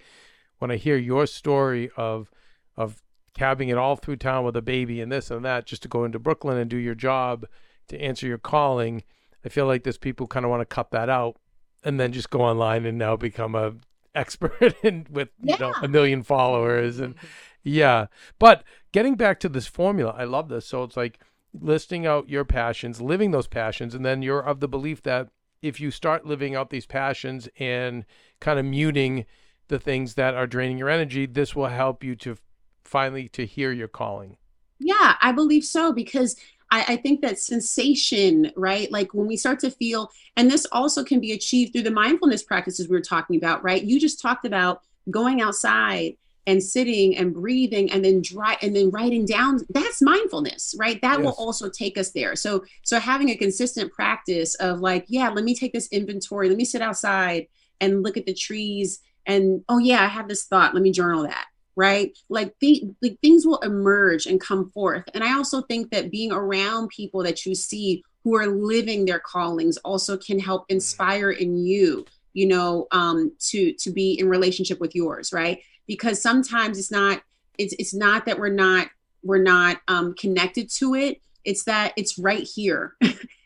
when 0.60 0.72
I 0.72 0.78
hear 0.78 0.98
your 0.98 1.26
story 1.26 1.90
of, 1.98 2.32
of 2.78 3.04
cabbing 3.34 3.70
it 3.70 3.78
all 3.78 3.96
through 3.96 4.18
town 4.18 4.46
with 4.46 4.56
a 4.56 4.62
baby 4.62 5.02
and 5.02 5.12
this 5.12 5.32
and 5.32 5.44
that 5.44 5.66
just 5.66 5.82
to 5.84 5.88
go 5.88 6.06
into 6.06 6.20
Brooklyn 6.20 6.58
and 6.58 6.70
do 6.70 6.78
your 6.78 6.96
job 6.96 7.46
to 7.88 8.00
answer 8.00 8.28
your 8.28 8.38
calling, 8.38 9.04
I 9.46 9.50
feel 9.50 9.66
like 9.66 9.84
there's 9.84 9.98
people 9.98 10.28
kind 10.28 10.46
of 10.46 10.50
want 10.50 10.62
to 10.62 10.66
cut 10.66 10.92
that 10.92 11.10
out 11.10 11.38
and 11.84 12.00
then 12.00 12.14
just 12.14 12.30
go 12.30 12.42
online 12.42 12.86
and 12.86 12.98
now 12.98 13.16
become 13.16 13.56
a 13.56 13.74
expert 14.16 14.76
in 14.84 15.08
with 15.10 15.30
yeah. 15.42 15.56
you 15.56 15.60
know 15.60 15.74
a 15.82 15.88
million 15.88 16.22
followers 16.22 17.00
and 17.00 17.16
yeah. 17.64 18.08
But 18.40 18.64
getting 18.92 19.16
back 19.16 19.40
to 19.42 19.50
this 19.50 19.68
formula, 19.68 20.14
I 20.18 20.26
love 20.26 20.50
this. 20.50 20.66
So 20.68 20.84
it's 20.84 20.98
like 20.98 21.20
listing 21.54 22.06
out 22.06 22.30
your 22.30 22.46
passions, 22.46 23.02
living 23.02 23.32
those 23.32 23.48
passions, 23.48 23.94
and 23.94 24.06
then 24.06 24.22
you're 24.22 24.42
of 24.42 24.60
the 24.60 24.68
belief 24.68 25.02
that 25.04 25.30
if 25.62 25.80
you 25.80 25.92
start 25.92 26.26
living 26.26 26.56
out 26.56 26.70
these 26.70 26.86
passions 26.86 27.48
and 27.58 28.06
kind 28.42 28.60
of 28.60 28.66
muting 28.66 29.26
the 29.70 29.80
things 29.80 30.16
that 30.16 30.34
are 30.34 30.46
draining 30.46 30.78
your 30.78 30.90
energy, 30.90 31.26
this 31.26 31.56
will 31.56 31.68
help 31.68 32.04
you 32.04 32.16
to 32.18 32.38
finally 32.84 33.30
to 33.30 33.46
hear 33.46 33.72
your 33.72 33.88
calling. 33.88 34.38
Yeah, 34.80 35.16
I 35.22 35.32
believe 35.32 35.64
so 35.64 35.94
because 35.94 36.36
I, 36.70 36.84
I, 36.90 36.96
think 36.98 37.22
that 37.22 37.40
sensation, 37.40 38.52
right? 38.58 38.92
Like 38.92 39.14
when 39.14 39.28
we 39.28 39.38
start 39.38 39.60
to 39.60 39.72
feel, 39.72 40.12
and 40.36 40.52
this 40.52 40.68
also 40.72 41.04
can 41.04 41.22
be 41.22 41.32
achieved 41.32 41.72
through 41.72 41.84
the 41.84 41.92
mindfulness 41.92 42.44
practices 42.44 42.90
we 42.90 42.98
were 42.98 43.02
talking 43.02 43.38
about, 43.38 43.64
right? 43.64 43.82
You 43.82 44.00
just 44.00 44.20
talked 44.20 44.44
about 44.44 44.82
going 45.10 45.42
outside 45.42 46.18
and 46.46 46.62
sitting 46.62 47.16
and 47.16 47.34
breathing 47.34 47.92
and 47.92 48.04
then 48.04 48.22
dry 48.22 48.58
and 48.62 48.76
then 48.76 48.90
writing 48.90 49.26
down 49.26 49.60
that's 49.70 50.02
mindfulness 50.02 50.76
right? 50.78 51.02
That 51.02 51.20
yes. 51.20 51.26
will 51.26 51.36
also 51.38 51.70
take 51.70 51.98
us 51.98 52.12
there. 52.12 52.36
So 52.36 52.64
so 52.84 53.00
having 53.00 53.30
a 53.30 53.36
consistent 53.36 53.92
practice 53.92 54.56
of 54.56 54.80
like 54.80 55.06
yeah 55.08 55.30
let 55.30 55.44
me 55.44 55.56
take 55.56 55.74
this 55.74 55.88
inventory 55.88 56.50
let 56.50 56.58
me 56.58 56.66
sit 56.66 56.82
outside 56.82 57.48
and 57.82 58.04
look 58.04 58.18
at 58.18 58.26
the 58.26 58.34
trees 58.34 59.02
and 59.26 59.64
oh 59.70 59.78
yeah 59.78 60.04
i 60.04 60.08
have 60.08 60.28
this 60.28 60.46
thought 60.46 60.74
let 60.74 60.84
me 60.84 60.92
journal 60.92 61.24
that 61.24 61.46
right? 61.76 62.16
Like, 62.30 62.54
the, 62.60 62.84
like 63.02 63.18
things 63.22 63.46
will 63.46 63.58
emerge 63.60 64.28
and 64.28 64.40
come 64.40 64.70
forth. 64.70 65.06
And 65.14 65.24
i 65.24 65.34
also 65.34 65.62
think 65.64 65.92
that 65.92 66.12
being 66.12 66.32
around 66.32 66.90
people 66.90 67.24
that 67.24 67.46
you 67.46 67.56
see 67.56 68.04
who 68.24 68.36
are 68.36 68.48
living 68.48 69.06
their 69.06 69.20
callings 69.20 69.78
also 69.78 70.18
can 70.18 70.40
help 70.40 70.66
inspire 70.70 71.32
in 71.32 71.58
you 71.58 72.06
you 72.34 72.48
know 72.48 72.88
um 72.92 73.32
to 73.40 73.74
to 73.74 73.92
be 73.92 74.14
in 74.20 74.28
relationship 74.28 74.80
with 74.80 74.96
yours 74.96 75.32
right 75.32 75.60
because 75.88 76.22
sometimes 76.22 76.78
it's 76.78 76.92
not 76.92 77.22
it's 77.58 77.74
it's 77.80 77.94
not 77.94 78.26
that 78.26 78.40
we're 78.40 78.50
not 78.50 78.88
we're 79.24 79.42
not 79.42 79.82
um 79.88 80.14
connected 80.16 80.70
to 80.70 80.96
it. 80.96 81.22
It's 81.44 81.64
that 81.64 81.94
it's 81.98 82.18
right 82.18 82.44
here. 82.44 82.96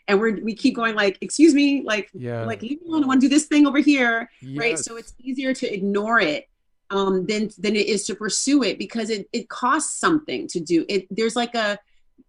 And 0.10 0.22
we're 0.22 0.42
we 0.42 0.56
keep 0.56 0.74
going 0.74 0.96
like 0.96 1.18
excuse 1.20 1.54
me 1.54 1.82
like 1.82 2.10
yeah. 2.14 2.46
like 2.46 2.62
leave 2.62 2.82
me 2.82 2.88
alone. 2.88 3.04
I 3.04 3.08
want 3.08 3.20
to 3.20 3.28
do 3.28 3.30
this 3.36 3.48
thing 3.48 3.68
over 3.68 3.80
here. 3.80 4.30
Yes. 4.40 4.58
right? 4.58 4.80
So 4.80 4.96
it's 4.96 5.14
easier 5.20 5.54
to 5.54 5.74
ignore 5.74 6.22
it 6.22 6.48
um 6.92 7.26
than 7.26 7.50
than 7.58 7.76
it 7.76 7.88
is 7.88 8.06
to 8.06 8.16
pursue 8.16 8.64
it 8.64 8.80
because 8.80 9.10
it 9.10 9.28
it 9.34 9.50
costs 9.50 10.00
something 10.00 10.48
to 10.48 10.62
do. 10.62 10.86
It 10.88 11.08
there's 11.12 11.36
like 11.36 11.56
a 11.56 11.78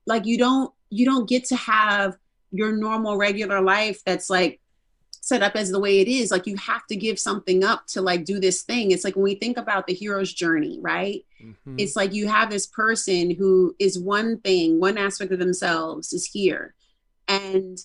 like 0.06 0.26
you 0.26 0.38
don't 0.38 0.72
you 0.90 1.04
don't 1.04 1.28
get 1.28 1.44
to 1.44 1.56
have 1.56 2.16
your 2.50 2.72
normal 2.72 3.16
regular 3.16 3.60
life 3.60 4.02
that's 4.04 4.28
like 4.28 4.60
set 5.20 5.42
up 5.42 5.56
as 5.56 5.70
the 5.70 5.80
way 5.80 6.00
it 6.00 6.08
is 6.08 6.30
like 6.30 6.46
you 6.46 6.56
have 6.56 6.86
to 6.86 6.96
give 6.96 7.18
something 7.18 7.64
up 7.64 7.86
to 7.86 8.00
like 8.00 8.24
do 8.24 8.38
this 8.40 8.62
thing 8.62 8.90
it's 8.90 9.04
like 9.04 9.14
when 9.14 9.24
we 9.24 9.34
think 9.34 9.56
about 9.56 9.86
the 9.86 9.94
hero's 9.94 10.32
journey 10.32 10.78
right 10.80 11.24
mm-hmm. 11.42 11.74
it's 11.78 11.96
like 11.96 12.12
you 12.12 12.28
have 12.28 12.50
this 12.50 12.66
person 12.66 13.30
who 13.30 13.74
is 13.78 13.98
one 13.98 14.38
thing 14.40 14.80
one 14.80 14.98
aspect 14.98 15.32
of 15.32 15.38
themselves 15.38 16.12
is 16.12 16.26
here 16.26 16.74
and 17.26 17.78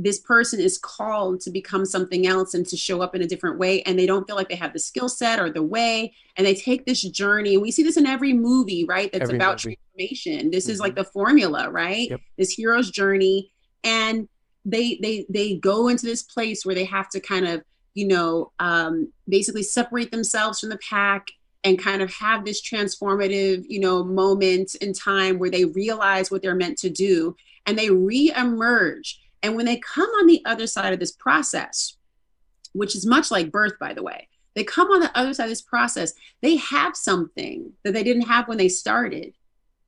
this 0.00 0.20
person 0.20 0.60
is 0.60 0.78
called 0.78 1.40
to 1.40 1.50
become 1.50 1.84
something 1.84 2.26
else 2.26 2.54
and 2.54 2.64
to 2.66 2.76
show 2.76 3.02
up 3.02 3.16
in 3.16 3.22
a 3.22 3.26
different 3.26 3.58
way 3.58 3.82
and 3.82 3.98
they 3.98 4.06
don't 4.06 4.26
feel 4.28 4.36
like 4.36 4.48
they 4.48 4.54
have 4.54 4.72
the 4.72 4.78
skill 4.78 5.08
set 5.08 5.40
or 5.40 5.50
the 5.50 5.62
way 5.62 6.14
and 6.36 6.46
they 6.46 6.54
take 6.54 6.86
this 6.86 7.02
journey 7.02 7.54
and 7.54 7.62
we 7.62 7.72
see 7.72 7.82
this 7.82 7.96
in 7.96 8.06
every 8.06 8.32
movie 8.32 8.84
right 8.84 9.10
that's 9.12 9.24
every 9.24 9.36
about 9.36 9.64
movie. 9.64 9.76
transformation 9.96 10.50
this 10.50 10.64
mm-hmm. 10.64 10.72
is 10.72 10.80
like 10.80 10.92
mm-hmm. 10.92 11.02
the 11.02 11.10
formula 11.10 11.68
right 11.68 12.10
yep. 12.10 12.20
this 12.36 12.50
hero's 12.50 12.90
journey 12.90 13.50
and 13.82 14.28
they 14.64 14.98
they 15.00 15.26
they 15.28 15.54
go 15.56 15.88
into 15.88 16.06
this 16.06 16.22
place 16.22 16.64
where 16.64 16.74
they 16.74 16.84
have 16.84 17.08
to 17.10 17.20
kind 17.20 17.46
of 17.46 17.62
you 17.94 18.06
know 18.06 18.52
um, 18.58 19.12
basically 19.28 19.62
separate 19.62 20.10
themselves 20.10 20.60
from 20.60 20.68
the 20.68 20.78
pack 20.78 21.28
and 21.64 21.78
kind 21.78 22.02
of 22.02 22.12
have 22.14 22.44
this 22.44 22.62
transformative 22.62 23.64
you 23.68 23.80
know 23.80 24.04
moment 24.04 24.74
in 24.76 24.92
time 24.92 25.38
where 25.38 25.50
they 25.50 25.64
realize 25.64 26.30
what 26.30 26.42
they're 26.42 26.54
meant 26.54 26.78
to 26.78 26.90
do 26.90 27.36
and 27.66 27.78
they 27.78 27.90
re-emerge. 27.90 29.20
And 29.42 29.54
when 29.54 29.66
they 29.66 29.76
come 29.76 30.08
on 30.08 30.26
the 30.26 30.42
other 30.44 30.66
side 30.66 30.92
of 30.92 31.00
this 31.00 31.12
process 31.12 31.94
which 32.72 32.94
is 32.94 33.06
much 33.06 33.30
like 33.30 33.50
birth 33.50 33.78
by 33.80 33.94
the 33.94 34.02
way 34.02 34.28
they 34.54 34.62
come 34.62 34.90
on 34.90 35.00
the 35.00 35.16
other 35.18 35.32
side 35.32 35.44
of 35.44 35.50
this 35.50 35.62
process 35.62 36.12
they 36.42 36.56
have 36.56 36.94
something 36.96 37.72
that 37.82 37.94
they 37.94 38.02
didn't 38.02 38.22
have 38.22 38.46
when 38.46 38.58
they 38.58 38.68
started 38.68 39.32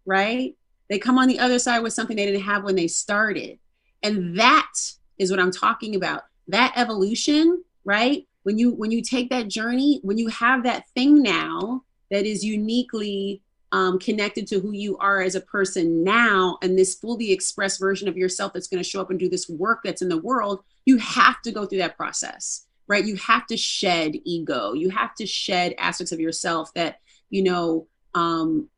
right? 0.07 0.57
They 0.89 0.99
come 0.99 1.19
on 1.19 1.29
the 1.29 1.39
other 1.39 1.59
side 1.59 1.81
with 1.81 1.93
something 1.93 2.17
they 2.17 2.27
didn't 2.27 2.43
have 2.43 2.65
when 2.65 2.77
they 2.77 2.89
started 2.89 3.59
and 4.03 4.39
that 4.39 4.73
is 5.19 5.31
what 5.31 5.41
i'm 5.41 5.53
talking 5.53 5.95
about. 5.95 6.23
That 6.49 6.73
evolution 6.77 7.65
right? 7.85 8.27
When 8.43 8.59
you 8.59 8.73
when 8.73 8.91
you 8.91 9.03
take 9.03 9.31
that 9.31 9.49
journey 9.49 10.01
when 10.03 10.19
you 10.19 10.29
have 10.29 10.65
that 10.65 10.89
thing 10.91 11.23
now 11.23 11.85
that 12.11 12.27
is 12.27 12.45
uniquely 12.45 13.43
um, 13.73 13.99
connected 14.01 14.49
to 14.49 14.59
who 14.59 14.73
you 14.73 14.99
are 14.99 15.21
as 15.21 15.37
a 15.37 15.41
person 15.41 16.03
now 16.03 16.59
and 16.61 16.77
this 16.77 16.97
fully 16.97 17.31
expressed 17.31 17.79
version 17.79 18.09
of 18.09 18.17
yourself 18.17 18.53
that's 18.53 18.67
going 18.67 18.83
to 18.83 18.89
show 18.89 19.01
up 19.01 19.11
and 19.11 19.21
do 19.21 19.29
this 19.29 19.49
work 19.49 19.81
that's 19.85 20.03
in 20.03 20.09
the 20.09 20.19
world 20.19 20.65
you 20.87 20.97
have 20.97 21.41
to 21.43 21.53
go 21.53 21.67
through 21.67 21.79
that 21.79 21.97
process 21.97 22.67
right? 22.91 23.07
You 23.07 23.15
have 23.19 23.47
to 23.47 23.57
shed 23.57 24.17
ego. 24.25 24.73
You 24.73 24.91
have 24.91 25.15
to 25.15 25.27
shed 25.27 25.77
aspects 25.79 26.11
of 26.11 26.19
yourself 26.19 26.75
that 26.75 26.99
you 27.31 27.45
know 27.45 27.87
um, 28.15 28.69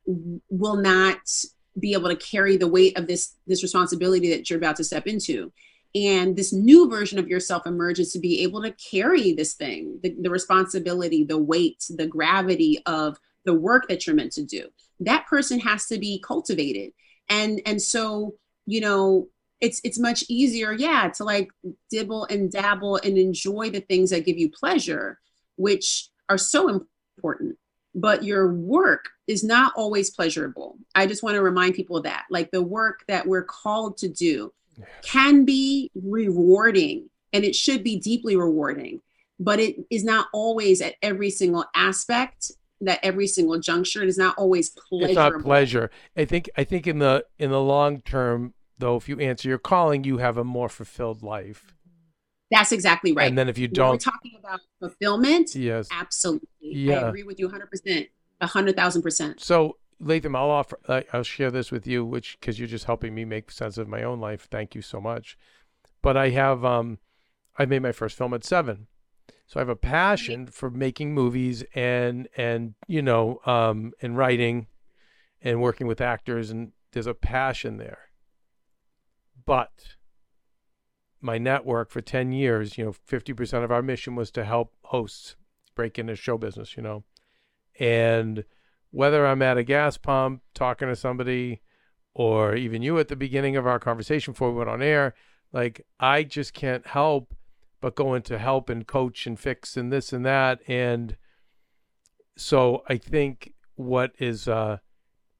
will 0.51 0.77
not 0.77 1.19
be 1.79 1.95
able 1.95 2.09
to 2.09 2.17
carry 2.17 2.57
the 2.57 2.69
weight 2.69 2.99
of 2.99 3.07
this 3.07 3.37
this 3.47 3.63
responsibility 3.63 4.31
that 4.31 4.49
you're 4.49 4.59
about 4.59 4.77
to 4.77 4.85
step 4.85 5.07
into. 5.07 5.53
And 5.95 6.37
this 6.37 6.53
new 6.53 6.89
version 6.89 7.19
of 7.19 7.29
yourself 7.29 7.67
emerges 7.67 8.13
to 8.13 8.19
be 8.19 8.43
able 8.43 8.63
to 8.63 8.73
carry 8.73 9.33
this 9.33 9.55
thing 9.55 10.01
the, 10.03 10.15
the 10.21 10.31
responsibility 10.31 11.25
the 11.25 11.39
weight 11.39 11.85
the 11.91 12.07
gravity 12.07 12.81
of 12.87 13.19
the 13.45 13.55
work 13.55 13.89
that 13.89 14.07
you're 14.07 14.17
meant 14.17 14.33
to 14.33 14.45
do. 14.45 14.69
That 15.01 15.27
person 15.27 15.61
has 15.61 15.87
to 15.87 15.99
be 15.99 16.23
cultivated. 16.27 16.93
And 17.29 17.61
and 17.67 17.81
so 17.81 18.35
you 18.67 18.81
know 18.81 19.29
it's 19.61 19.81
it's 19.85 19.99
much 19.99 20.25
easier 20.29 20.73
yeah 20.73 21.09
to 21.17 21.25
like 21.25 21.49
dibble 21.91 22.25
and 22.27 22.51
dabble 22.51 22.97
and 22.97 23.17
enjoy 23.17 23.71
the 23.71 23.81
things 23.81 24.11
that 24.11 24.25
give 24.25 24.37
you 24.37 24.51
pleasure 24.51 25.19
which 25.57 26.09
are 26.29 26.39
so 26.39 26.69
important 26.69 27.57
but 27.95 28.25
your 28.25 28.53
work 28.53 29.11
is 29.27 29.45
not 29.45 29.73
always 29.77 30.11
pleasurable. 30.11 30.77
I 30.95 31.07
just 31.07 31.23
want 31.23 31.35
to 31.35 31.43
remind 31.43 31.75
people 31.75 31.97
of 31.97 32.05
that. 32.05 32.25
Like 32.31 32.51
the 32.51 32.63
work 32.63 33.05
that 33.09 33.27
we're 33.27 33.45
called 33.45 33.99
to 33.99 34.09
do 34.09 34.53
can 35.03 35.45
be 35.45 35.91
rewarding 35.95 37.09
and 37.33 37.45
it 37.45 37.55
should 37.55 37.83
be 37.85 37.99
deeply 37.99 38.37
rewarding, 38.37 39.01
but 39.39 39.61
it 39.61 39.77
is 39.91 40.05
not 40.05 40.29
always 40.33 40.81
at 40.81 40.95
every 41.03 41.31
single 41.31 41.65
aspect 41.75 42.53
that 42.81 42.99
every 43.03 43.27
single 43.27 43.59
juncture 43.61 44.03
it 44.03 44.09
is 44.09 44.19
not 44.19 44.37
always 44.37 44.71
pleasure. 44.71 45.07
It's 45.07 45.15
not 45.15 45.41
pleasure. 45.41 45.91
I 46.17 46.25
think 46.25 46.51
I 46.57 46.65
think 46.65 46.87
in 46.87 46.99
the 46.99 47.25
in 47.39 47.51
the 47.51 47.61
long 47.61 48.01
term 48.01 48.55
though 48.79 48.97
if 48.97 49.09
you 49.09 49.19
answer 49.21 49.49
your 49.49 49.59
calling 49.59 50.05
you 50.05 50.19
have 50.19 50.37
a 50.37 50.45
more 50.45 50.69
fulfilled 50.69 51.23
life. 51.23 51.75
That's 52.53 52.71
exactly 52.71 53.13
right. 53.13 53.29
And 53.29 53.37
then 53.37 53.49
if 53.49 53.57
you 53.57 53.67
don't, 53.67 53.93
we're 53.93 53.97
talking 53.97 54.33
about 54.39 54.61
fulfillment. 54.79 55.55
Yes, 55.55 55.89
absolutely. 55.91 56.49
Yeah. 56.61 57.01
I 57.01 57.09
agree 57.09 57.23
with 57.23 57.39
you 57.39 57.47
100, 57.47 57.71
percent 57.71 58.09
a 58.43 58.47
hundred 58.47 58.77
thousand 58.77 59.03
percent. 59.03 59.41
So 59.41 59.79
Latham, 59.99 60.37
I'll 60.37 60.51
offer. 60.51 60.79
Uh, 60.87 61.03
I'll 61.13 61.23
share 61.23 61.51
this 61.51 61.71
with 61.71 61.87
you, 61.87 62.05
which 62.05 62.39
because 62.39 62.59
you're 62.59 62.69
just 62.69 62.85
helping 62.85 63.15
me 63.15 63.25
make 63.25 63.51
sense 63.51 63.79
of 63.79 63.89
my 63.89 64.03
own 64.03 64.21
life. 64.21 64.49
Thank 64.51 64.75
you 64.75 64.83
so 64.83 65.01
much. 65.01 65.39
But 66.03 66.17
I 66.17 66.31
have, 66.31 66.65
um, 66.65 66.99
I 67.57 67.65
made 67.65 67.83
my 67.83 67.93
first 67.93 68.19
film 68.19 68.35
at 68.35 68.45
seven, 68.45 68.89
so 69.47 69.59
I 69.59 69.61
have 69.61 69.69
a 69.69 69.77
passion 69.77 70.49
for 70.49 70.69
making 70.69 71.15
movies 71.15 71.65
and 71.75 72.29
and 72.37 72.75
you 72.87 73.01
know, 73.01 73.41
um, 73.47 73.93
and 74.03 74.17
writing, 74.17 74.67
and 75.41 75.63
working 75.63 75.87
with 75.87 76.01
actors, 76.01 76.51
and 76.51 76.73
there's 76.91 77.07
a 77.07 77.15
passion 77.15 77.77
there. 77.77 78.11
But 79.47 79.71
my 81.23 81.39
network 81.39 81.91
for 81.91 82.01
10 82.01 82.33
years, 82.33 82.77
you 82.77 82.85
know, 82.85 82.93
50% 82.93 83.65
of 83.65 83.71
our 83.71 83.83
mission 83.83 84.17
was 84.17 84.31
to 84.33 84.45
help 84.45 84.75
hosts 84.85 85.37
break 85.75 85.99
into 85.99 86.17
show 86.17 86.37
business, 86.37 86.77
you 86.77 86.83
know. 86.83 87.05
And 87.79 88.45
whether 88.91 89.27
I'm 89.27 89.41
at 89.41 89.57
a 89.57 89.63
gas 89.63 89.97
pump 89.97 90.43
talking 90.53 90.89
to 90.89 90.97
somebody 90.97 91.63
or 92.15 92.55
even 92.57 92.83
you 92.83 92.99
at 92.99 93.09
the 93.09 93.17
beginning 93.17 93.57
of 93.57 93.67
our 93.67 93.79
conversation 93.79 94.33
before 94.33 94.51
we 94.51 94.59
went 94.59 94.69
on 94.69 94.83
air, 94.83 95.15
like 95.53 95.87
I 95.99 96.25
just 96.25 96.53
can't 96.53 96.87
help 96.87 97.35
but 97.81 97.95
go 97.95 98.15
into 98.15 98.39
help 98.39 98.69
and 98.69 98.87
coach 98.87 99.27
and 99.27 99.39
fix 99.39 99.77
and 99.77 99.93
this 99.93 100.13
and 100.13 100.27
that. 100.27 100.61
And 100.69 101.17
so 102.37 102.83
I 102.89 102.97
think 102.97 103.55
what 103.77 104.13
is 104.19 104.47
uh 104.47 104.79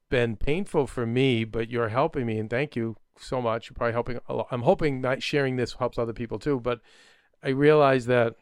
been 0.09 0.35
painful 0.35 0.85
for 0.85 1.05
me, 1.05 1.43
but 1.43 1.69
you're 1.69 1.89
helping 1.89 2.25
me 2.25 2.37
and 2.37 2.49
thank 2.49 2.75
you 2.75 2.95
so 3.17 3.41
much. 3.41 3.69
You're 3.69 3.75
probably 3.75 3.93
helping 3.93 4.19
a 4.27 4.33
lot. 4.33 4.47
I'm 4.51 4.61
hoping 4.61 5.01
that 5.01 5.23
sharing 5.23 5.55
this 5.55 5.73
helps 5.73 5.97
other 5.97 6.13
people 6.13 6.39
too. 6.39 6.59
But 6.59 6.81
I 7.43 7.49
realize 7.49 8.05
that 8.07 8.35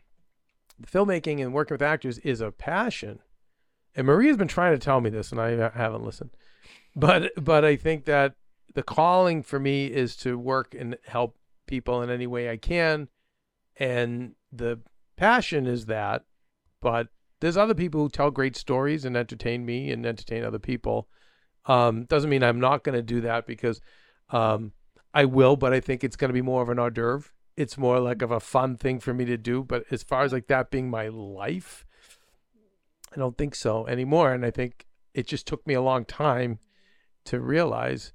filmmaking 0.85 1.41
and 1.41 1.53
working 1.53 1.75
with 1.75 1.81
actors 1.81 2.17
is 2.19 2.41
a 2.41 2.51
passion. 2.51 3.19
And 3.95 4.07
Maria's 4.07 4.37
been 4.37 4.47
trying 4.47 4.73
to 4.73 4.79
tell 4.79 5.01
me 5.01 5.09
this, 5.09 5.31
and 5.31 5.41
I 5.41 5.69
haven't 5.69 6.05
listened. 6.05 6.31
But 6.95 7.31
but 7.43 7.65
I 7.65 7.75
think 7.75 8.05
that 8.05 8.35
the 8.73 8.83
calling 8.83 9.43
for 9.43 9.59
me 9.59 9.87
is 9.87 10.15
to 10.17 10.37
work 10.37 10.73
and 10.77 10.97
help 11.05 11.37
people 11.67 12.01
in 12.01 12.09
any 12.09 12.27
way 12.27 12.49
I 12.49 12.57
can, 12.57 13.09
and 13.77 14.35
the 14.51 14.79
passion 15.17 15.67
is 15.67 15.85
that. 15.87 16.23
But 16.81 17.07
there's 17.41 17.57
other 17.57 17.73
people 17.73 18.01
who 18.01 18.09
tell 18.09 18.31
great 18.31 18.55
stories 18.55 19.03
and 19.03 19.17
entertain 19.17 19.65
me 19.65 19.91
and 19.91 20.05
entertain 20.05 20.43
other 20.43 20.59
people. 20.59 21.09
Um, 21.65 22.05
doesn't 22.05 22.29
mean 22.29 22.43
I'm 22.43 22.59
not 22.59 22.83
going 22.83 22.95
to 22.95 23.01
do 23.01 23.21
that 23.21 23.45
because 23.45 23.81
um, 24.31 24.71
I 25.13 25.25
will, 25.25 25.55
but 25.55 25.73
I 25.73 25.79
think 25.79 26.03
it's 26.03 26.15
going 26.15 26.29
to 26.29 26.33
be 26.33 26.41
more 26.41 26.61
of 26.61 26.69
an 26.69 26.79
hors 26.79 26.91
d'oeuvre. 26.91 27.29
It's 27.57 27.77
more 27.77 27.99
like 27.99 28.21
of 28.21 28.31
a 28.31 28.39
fun 28.39 28.77
thing 28.77 28.99
for 28.99 29.13
me 29.13 29.25
to 29.25 29.37
do. 29.37 29.63
But 29.63 29.85
as 29.91 30.03
far 30.03 30.23
as 30.23 30.31
like 30.31 30.47
that 30.47 30.71
being 30.71 30.89
my 30.89 31.09
life, 31.09 31.85
I 33.13 33.17
don't 33.17 33.37
think 33.37 33.55
so 33.55 33.85
anymore. 33.87 34.33
And 34.33 34.45
I 34.45 34.51
think 34.51 34.85
it 35.13 35.27
just 35.27 35.47
took 35.47 35.67
me 35.67 35.73
a 35.73 35.81
long 35.81 36.05
time 36.05 36.59
to 37.25 37.39
realize 37.39 38.13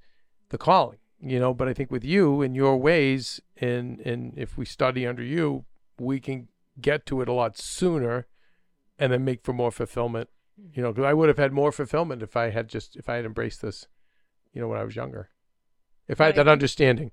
the 0.48 0.59
calling, 0.59 0.98
you 1.20 1.38
know. 1.38 1.52
But 1.52 1.68
I 1.68 1.74
think 1.74 1.90
with 1.90 2.05
you 2.05 2.40
and 2.40 2.57
your 2.57 2.79
ways, 2.79 3.40
and 3.59 4.00
and 4.00 4.33
if 4.37 4.57
we 4.57 4.64
study 4.64 5.07
under 5.07 5.22
you, 5.22 5.66
we 5.98 6.18
can 6.18 6.48
get 6.81 7.05
to 7.07 7.20
it 7.20 7.29
a 7.29 7.33
lot 7.33 7.59
sooner, 7.59 8.26
and 8.98 9.12
then 9.12 9.24
make 9.24 9.44
for 9.44 9.52
more 9.52 9.70
fulfillment. 9.70 10.31
You 10.72 10.83
know, 10.83 10.92
because 10.92 11.05
I 11.05 11.12
would 11.12 11.29
have 11.29 11.37
had 11.37 11.52
more 11.52 11.72
fulfillment 11.72 12.22
if 12.22 12.35
I 12.37 12.48
had 12.48 12.68
just 12.68 12.96
if 12.96 13.11
I 13.11 13.16
had 13.16 13.26
embraced 13.26 13.61
this, 13.61 13.87
you 14.55 14.62
know, 14.62 14.68
when 14.68 14.79
I 14.79 14.85
was 14.85 14.96
younger. 14.96 15.29
If 16.09 16.21
I 16.21 16.27
had 16.27 16.37
that 16.37 16.49
understanding. 16.49 17.11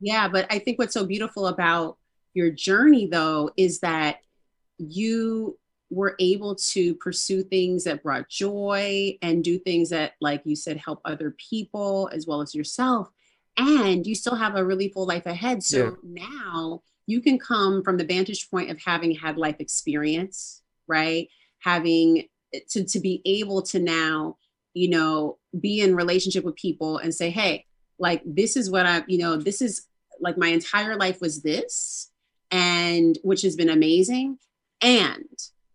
Yeah, 0.00 0.28
but 0.28 0.46
I 0.50 0.58
think 0.58 0.78
what's 0.78 0.94
so 0.94 1.04
beautiful 1.04 1.46
about 1.46 1.98
your 2.34 2.50
journey 2.50 3.06
though 3.06 3.50
is 3.56 3.80
that 3.80 4.20
you 4.78 5.58
were 5.90 6.14
able 6.20 6.54
to 6.54 6.94
pursue 6.94 7.42
things 7.42 7.84
that 7.84 8.02
brought 8.02 8.28
joy 8.28 9.18
and 9.22 9.42
do 9.42 9.58
things 9.58 9.90
that 9.90 10.12
like 10.20 10.40
you 10.44 10.54
said 10.54 10.76
help 10.76 11.00
other 11.04 11.36
people 11.50 12.08
as 12.12 12.26
well 12.26 12.40
as 12.40 12.54
yourself 12.54 13.10
and 13.56 14.06
you 14.06 14.14
still 14.14 14.36
have 14.36 14.54
a 14.54 14.64
really 14.64 14.88
full 14.88 15.06
life 15.06 15.26
ahead 15.26 15.62
so 15.62 15.96
yeah. 16.04 16.26
now 16.38 16.80
you 17.06 17.20
can 17.20 17.38
come 17.38 17.82
from 17.82 17.96
the 17.96 18.04
vantage 18.04 18.48
point 18.50 18.70
of 18.70 18.78
having 18.80 19.12
had 19.12 19.36
life 19.36 19.56
experience 19.58 20.62
right 20.86 21.28
having 21.58 22.24
to 22.68 22.84
to 22.84 23.00
be 23.00 23.20
able 23.24 23.60
to 23.60 23.80
now 23.80 24.36
you 24.74 24.88
know 24.88 25.38
be 25.60 25.80
in 25.80 25.96
relationship 25.96 26.44
with 26.44 26.54
people 26.54 26.98
and 26.98 27.12
say 27.12 27.30
hey 27.30 27.66
like 28.00 28.22
this 28.24 28.56
is 28.56 28.70
what 28.70 28.86
i 28.86 29.04
you 29.06 29.18
know 29.18 29.36
this 29.36 29.62
is 29.62 29.86
like 30.20 30.36
my 30.36 30.48
entire 30.48 30.96
life 30.96 31.20
was 31.20 31.42
this 31.42 32.10
and 32.50 33.18
which 33.22 33.42
has 33.42 33.54
been 33.54 33.70
amazing 33.70 34.36
and 34.82 35.28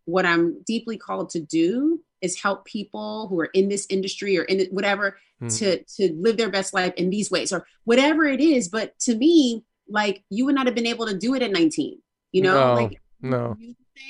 what 0.06 0.26
I'm 0.26 0.62
deeply 0.64 0.98
called 0.98 1.30
to 1.32 1.40
do 1.40 2.02
is 2.22 2.42
help 2.42 2.66
people 2.66 3.28
who 3.28 3.40
are 3.40 3.50
in 3.54 3.70
this 3.70 3.86
industry 3.90 4.38
or 4.38 4.44
in 4.44 4.68
whatever 4.72 5.18
mm. 5.42 5.60
to 5.60 5.84
to 5.84 6.14
live 6.14 6.38
their 6.38 6.50
best 6.50 6.74
life 6.74 6.94
in 6.96 7.10
these 7.10 7.30
ways 7.30 7.52
or 7.52 7.68
whatever 7.84 8.26
it 8.26 8.40
is. 8.40 8.70
But 8.70 8.98
to 9.00 9.16
me, 9.16 9.64
like 9.90 10.24
you 10.30 10.46
would 10.46 10.56
not 10.56 10.66
have 10.66 10.76
been 10.76 10.88
able 10.88 11.08
to 11.08 11.18
do 11.18 11.36
it 11.36 11.42
at 11.42 11.52
19. 11.52 12.00
You 12.32 12.42
know, 12.42 12.54
no, 12.54 12.74
like 12.74 13.02
no. 13.22 13.58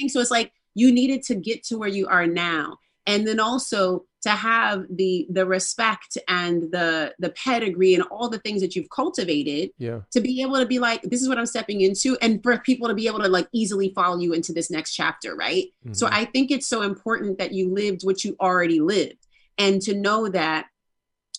So 0.08 0.20
it's 0.20 0.32
like 0.32 0.52
you 0.74 0.92
needed 0.92 1.24
to 1.24 1.36
get 1.36 1.64
to 1.66 1.78
where 1.78 1.90
you 1.90 2.08
are 2.08 2.28
now 2.28 2.78
and 3.08 3.28
then 3.28 3.40
also 3.40 4.06
to 4.22 4.32
have 4.32 4.86
the 4.90 5.28
the 5.30 5.46
respect 5.46 6.18
and 6.28 6.72
the 6.72 7.14
the 7.20 7.30
pedigree 7.32 7.94
and 7.94 8.04
all 8.10 8.28
the 8.28 8.40
things 8.40 8.62
that 8.62 8.76
you've 8.76 8.90
cultivated 8.90 9.70
yeah. 9.78 10.00
to 10.12 10.20
be 10.20 10.42
able 10.42 10.58
to 10.58 10.66
be 10.66 10.80
like 10.80 11.02
this 11.04 11.22
is 11.22 11.30
what 11.30 11.38
i'm 11.38 11.46
stepping 11.46 11.82
into 11.82 12.18
and 12.22 12.42
for 12.42 12.58
people 12.58 12.88
to 12.88 12.96
be 12.96 13.08
able 13.08 13.20
to 13.20 13.28
like 13.28 13.48
easily 13.54 13.90
follow 13.94 14.18
you 14.18 14.34
into 14.34 14.52
this 14.52 14.72
next 14.72 14.96
chapter 14.96 15.36
right? 15.36 15.66
Mm-hmm. 15.86 15.94
so 15.94 16.08
i 16.12 16.26
think 16.26 16.50
it's 16.50 16.68
so 16.68 16.82
important 16.82 17.38
that 17.38 17.52
you 17.52 17.72
lived 17.72 18.02
what 18.04 18.24
you 18.24 18.36
already 18.40 18.80
lived. 18.80 19.18
And 19.58 19.82
to 19.84 19.96
know 19.96 20.28
that 20.30 20.68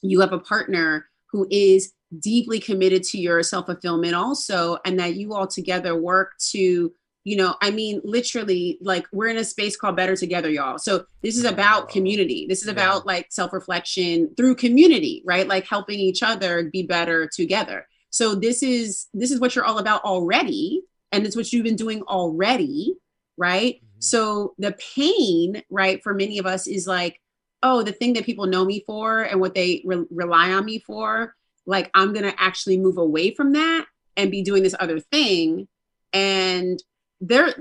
you 0.02 0.20
have 0.20 0.32
a 0.32 0.38
partner 0.38 1.06
who 1.30 1.46
is 1.50 1.92
deeply 2.18 2.60
committed 2.60 3.02
to 3.02 3.18
your 3.18 3.42
self 3.42 3.66
fulfillment 3.66 4.14
also 4.14 4.78
and 4.84 4.98
that 5.00 5.16
you 5.16 5.34
all 5.34 5.46
together 5.46 6.00
work 6.00 6.32
to 6.50 6.92
you 7.26 7.36
know 7.36 7.54
i 7.60 7.70
mean 7.70 8.00
literally 8.04 8.78
like 8.80 9.06
we're 9.12 9.26
in 9.26 9.36
a 9.36 9.44
space 9.44 9.76
called 9.76 9.96
better 9.96 10.16
together 10.16 10.48
y'all. 10.48 10.78
So 10.78 11.04
this 11.22 11.36
is 11.36 11.44
about 11.44 11.88
community. 11.88 12.46
This 12.48 12.62
is 12.62 12.68
about 12.68 13.02
yeah. 13.02 13.12
like 13.12 13.26
self-reflection 13.30 14.34
through 14.36 14.54
community 14.56 15.22
right? 15.26 15.46
Like 15.46 15.66
helping 15.66 15.98
each 15.98 16.22
other 16.22 16.70
be 16.72 16.82
better 16.84 17.28
together. 17.28 17.86
So 18.10 18.34
this 18.34 18.62
is 18.62 19.06
this 19.12 19.30
is 19.30 19.40
what 19.40 19.54
you're 19.54 19.64
all 19.64 19.78
about 19.78 20.04
already 20.04 20.82
and 21.12 21.26
it's 21.26 21.36
what 21.36 21.52
you've 21.52 21.64
been 21.64 21.76
doing 21.76 22.02
already 22.02 22.94
right? 23.36 23.74
Mm-hmm. 23.76 24.00
so 24.00 24.54
the 24.58 24.74
pain 24.96 25.62
right 25.68 26.02
for 26.02 26.14
many 26.14 26.38
of 26.38 26.46
us 26.46 26.66
is 26.66 26.86
like 26.86 27.20
oh 27.62 27.82
the 27.82 27.92
thing 27.92 28.14
that 28.14 28.24
people 28.24 28.46
know 28.46 28.64
me 28.64 28.82
for 28.86 29.22
and 29.22 29.40
what 29.40 29.54
they 29.54 29.82
re- 29.84 30.06
rely 30.10 30.52
on 30.52 30.64
me 30.64 30.78
for 30.78 31.34
like 31.66 31.90
i'm 31.92 32.14
gonna 32.14 32.34
actually 32.38 32.78
move 32.78 32.98
away 32.98 33.34
from 33.34 33.52
that 33.52 33.86
and 34.16 34.30
be 34.30 34.42
doing 34.42 34.62
this 34.62 34.74
other 34.80 34.98
thing. 34.98 35.68
And 36.12 36.82
they're 37.20 37.54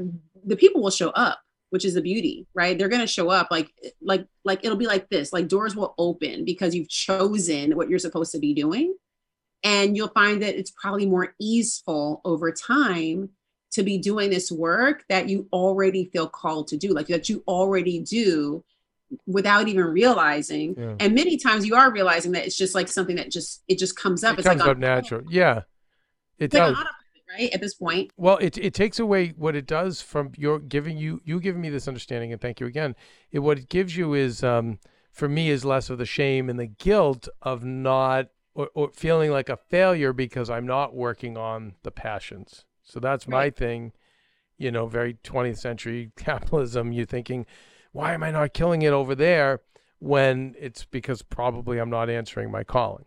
the 0.44 0.56
people 0.56 0.82
will 0.82 0.92
show 0.92 1.10
up 1.10 1.40
which 1.76 1.84
is 1.84 1.94
the 1.94 2.02
beauty 2.02 2.48
right? 2.54 2.78
They're 2.78 2.88
going 2.88 3.02
to 3.02 3.08
show 3.08 3.30
up 3.30 3.50
like 3.52 3.70
like 4.02 4.26
like 4.46 4.64
it'll 4.64 4.78
be 4.78 4.88
like 4.88 5.10
this 5.10 5.34
like 5.34 5.50
doors 5.50 5.76
will 5.76 5.94
open 5.98 6.46
because 6.46 6.74
you've 6.74 6.88
chosen 6.90 7.76
what 7.76 7.90
you're 7.90 8.00
supposed 8.00 8.32
to 8.32 8.40
be 8.40 8.54
doing. 8.54 8.96
And 9.64 9.98
you'll 9.98 10.08
find 10.08 10.42
that 10.42 10.56
it's 10.56 10.72
probably 10.72 11.06
more 11.06 11.36
easeful 11.38 12.22
over 12.24 12.52
time 12.52 13.30
to 13.72 13.84
be 13.84 13.98
doing 13.98 14.30
this 14.30 14.52
work 14.52 15.04
that 15.10 15.28
you 15.28 15.50
already 15.52 16.06
feel 16.14 16.30
called 16.30 16.70
to 16.70 16.78
do 16.78 16.94
like 16.94 17.08
that 17.08 17.28
you 17.28 17.44
already 17.46 18.00
do 18.00 18.64
without 19.28 19.68
even 19.68 19.84
realizing. 19.84 20.76
Yeah. 20.78 20.96
and 21.02 21.14
many 21.14 21.36
times 21.36 21.66
you 21.66 21.76
are 21.76 21.92
realizing 21.92 22.32
that 22.34 22.46
it's 22.46 22.58
just 22.58 22.74
like 22.74 22.88
something 22.88 23.18
that 23.18 23.32
just 23.32 23.64
it 23.68 23.80
just 23.80 23.98
comes 23.98 24.24
up. 24.24 24.36
It 24.36 24.40
it's 24.40 24.48
comes 24.48 24.62
like 24.62 24.70
up 24.70 24.78
natural. 24.78 25.24
Yeah. 25.30 25.64
It 26.38 26.52
does 26.52 26.78
right 27.38 27.54
at 27.54 27.62
this 27.62 27.76
point. 27.76 28.12
Well 28.18 28.38
it, 28.38 28.58
it 28.58 28.74
takes 28.74 29.00
away 29.00 29.30
what 29.38 29.56
it 29.56 29.66
does 29.66 30.02
from 30.02 30.32
your 30.38 30.60
giving 30.60 30.98
you 30.98 31.22
you 31.24 31.40
giving 31.40 31.62
me 31.62 31.70
this 31.70 31.88
understanding 31.88 32.32
and 32.32 32.42
thank 32.42 32.60
you 32.60 32.68
again. 32.68 32.96
It 33.32 33.40
what 33.40 33.60
it 33.60 33.70
gives 33.70 33.96
you 33.96 34.14
is 34.14 34.44
um 34.44 34.80
for 35.12 35.30
me 35.30 35.50
is 35.50 35.64
less 35.64 35.90
of 35.90 35.98
the 35.98 36.06
shame 36.06 36.50
and 36.50 36.60
the 36.60 36.68
guilt 36.68 37.28
of 37.42 37.64
not 37.64 38.28
or, 38.54 38.70
or 38.74 38.92
feeling 38.92 39.32
like 39.32 39.50
a 39.50 39.58
failure 39.58 40.14
because 40.14 40.50
i'm 40.50 40.66
not 40.66 40.96
working 40.96 41.38
on 41.38 41.76
the 41.84 41.92
passions. 41.92 42.66
So 42.84 43.00
that's 43.00 43.28
my 43.28 43.50
thing. 43.50 43.92
You 44.58 44.72
know 44.72 44.88
very 44.88 45.16
20th 45.16 45.58
century 45.58 46.12
capitalism 46.18 46.92
you're 46.92 47.06
thinking 47.06 47.46
why 47.92 48.14
am 48.14 48.24
i 48.24 48.32
not 48.32 48.54
killing 48.54 48.82
it 48.82 48.94
over 48.94 49.16
there? 49.16 49.62
when 50.00 50.54
it's 50.60 50.86
because 50.86 51.22
probably 51.22 51.80
i'm 51.80 51.90
not 51.90 52.10
answering 52.10 52.52
my 52.52 52.64
calling 52.64 53.06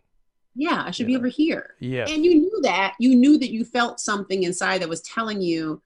yeah, 0.55 0.83
I 0.85 0.91
should 0.91 1.07
be 1.07 1.15
over 1.15 1.27
here. 1.27 1.75
Yeah. 1.79 2.05
And 2.07 2.25
you 2.25 2.35
knew 2.35 2.59
that. 2.63 2.95
You 2.99 3.15
knew 3.15 3.37
that 3.37 3.51
you 3.51 3.63
felt 3.63 3.99
something 3.99 4.43
inside 4.43 4.81
that 4.81 4.89
was 4.89 5.01
telling 5.01 5.41
you, 5.41 5.81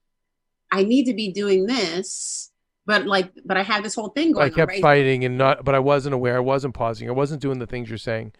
I 0.70 0.82
need 0.82 1.04
to 1.04 1.14
be 1.14 1.32
doing 1.32 1.66
this. 1.66 2.50
But 2.86 3.06
like, 3.06 3.32
but 3.44 3.56
I 3.56 3.62
had 3.62 3.82
this 3.82 3.94
whole 3.94 4.08
thing 4.08 4.32
going. 4.32 4.46
I 4.46 4.54
kept 4.54 4.70
right? 4.70 4.82
fighting 4.82 5.24
and 5.24 5.38
not, 5.38 5.64
but 5.64 5.74
I 5.74 5.78
wasn't 5.78 6.14
aware. 6.14 6.36
I 6.36 6.40
wasn't 6.40 6.74
pausing. 6.74 7.08
I 7.08 7.12
wasn't 7.12 7.40
doing 7.40 7.58
the 7.58 7.66
things 7.66 7.88
you're 7.88 7.98
saying. 7.98 8.32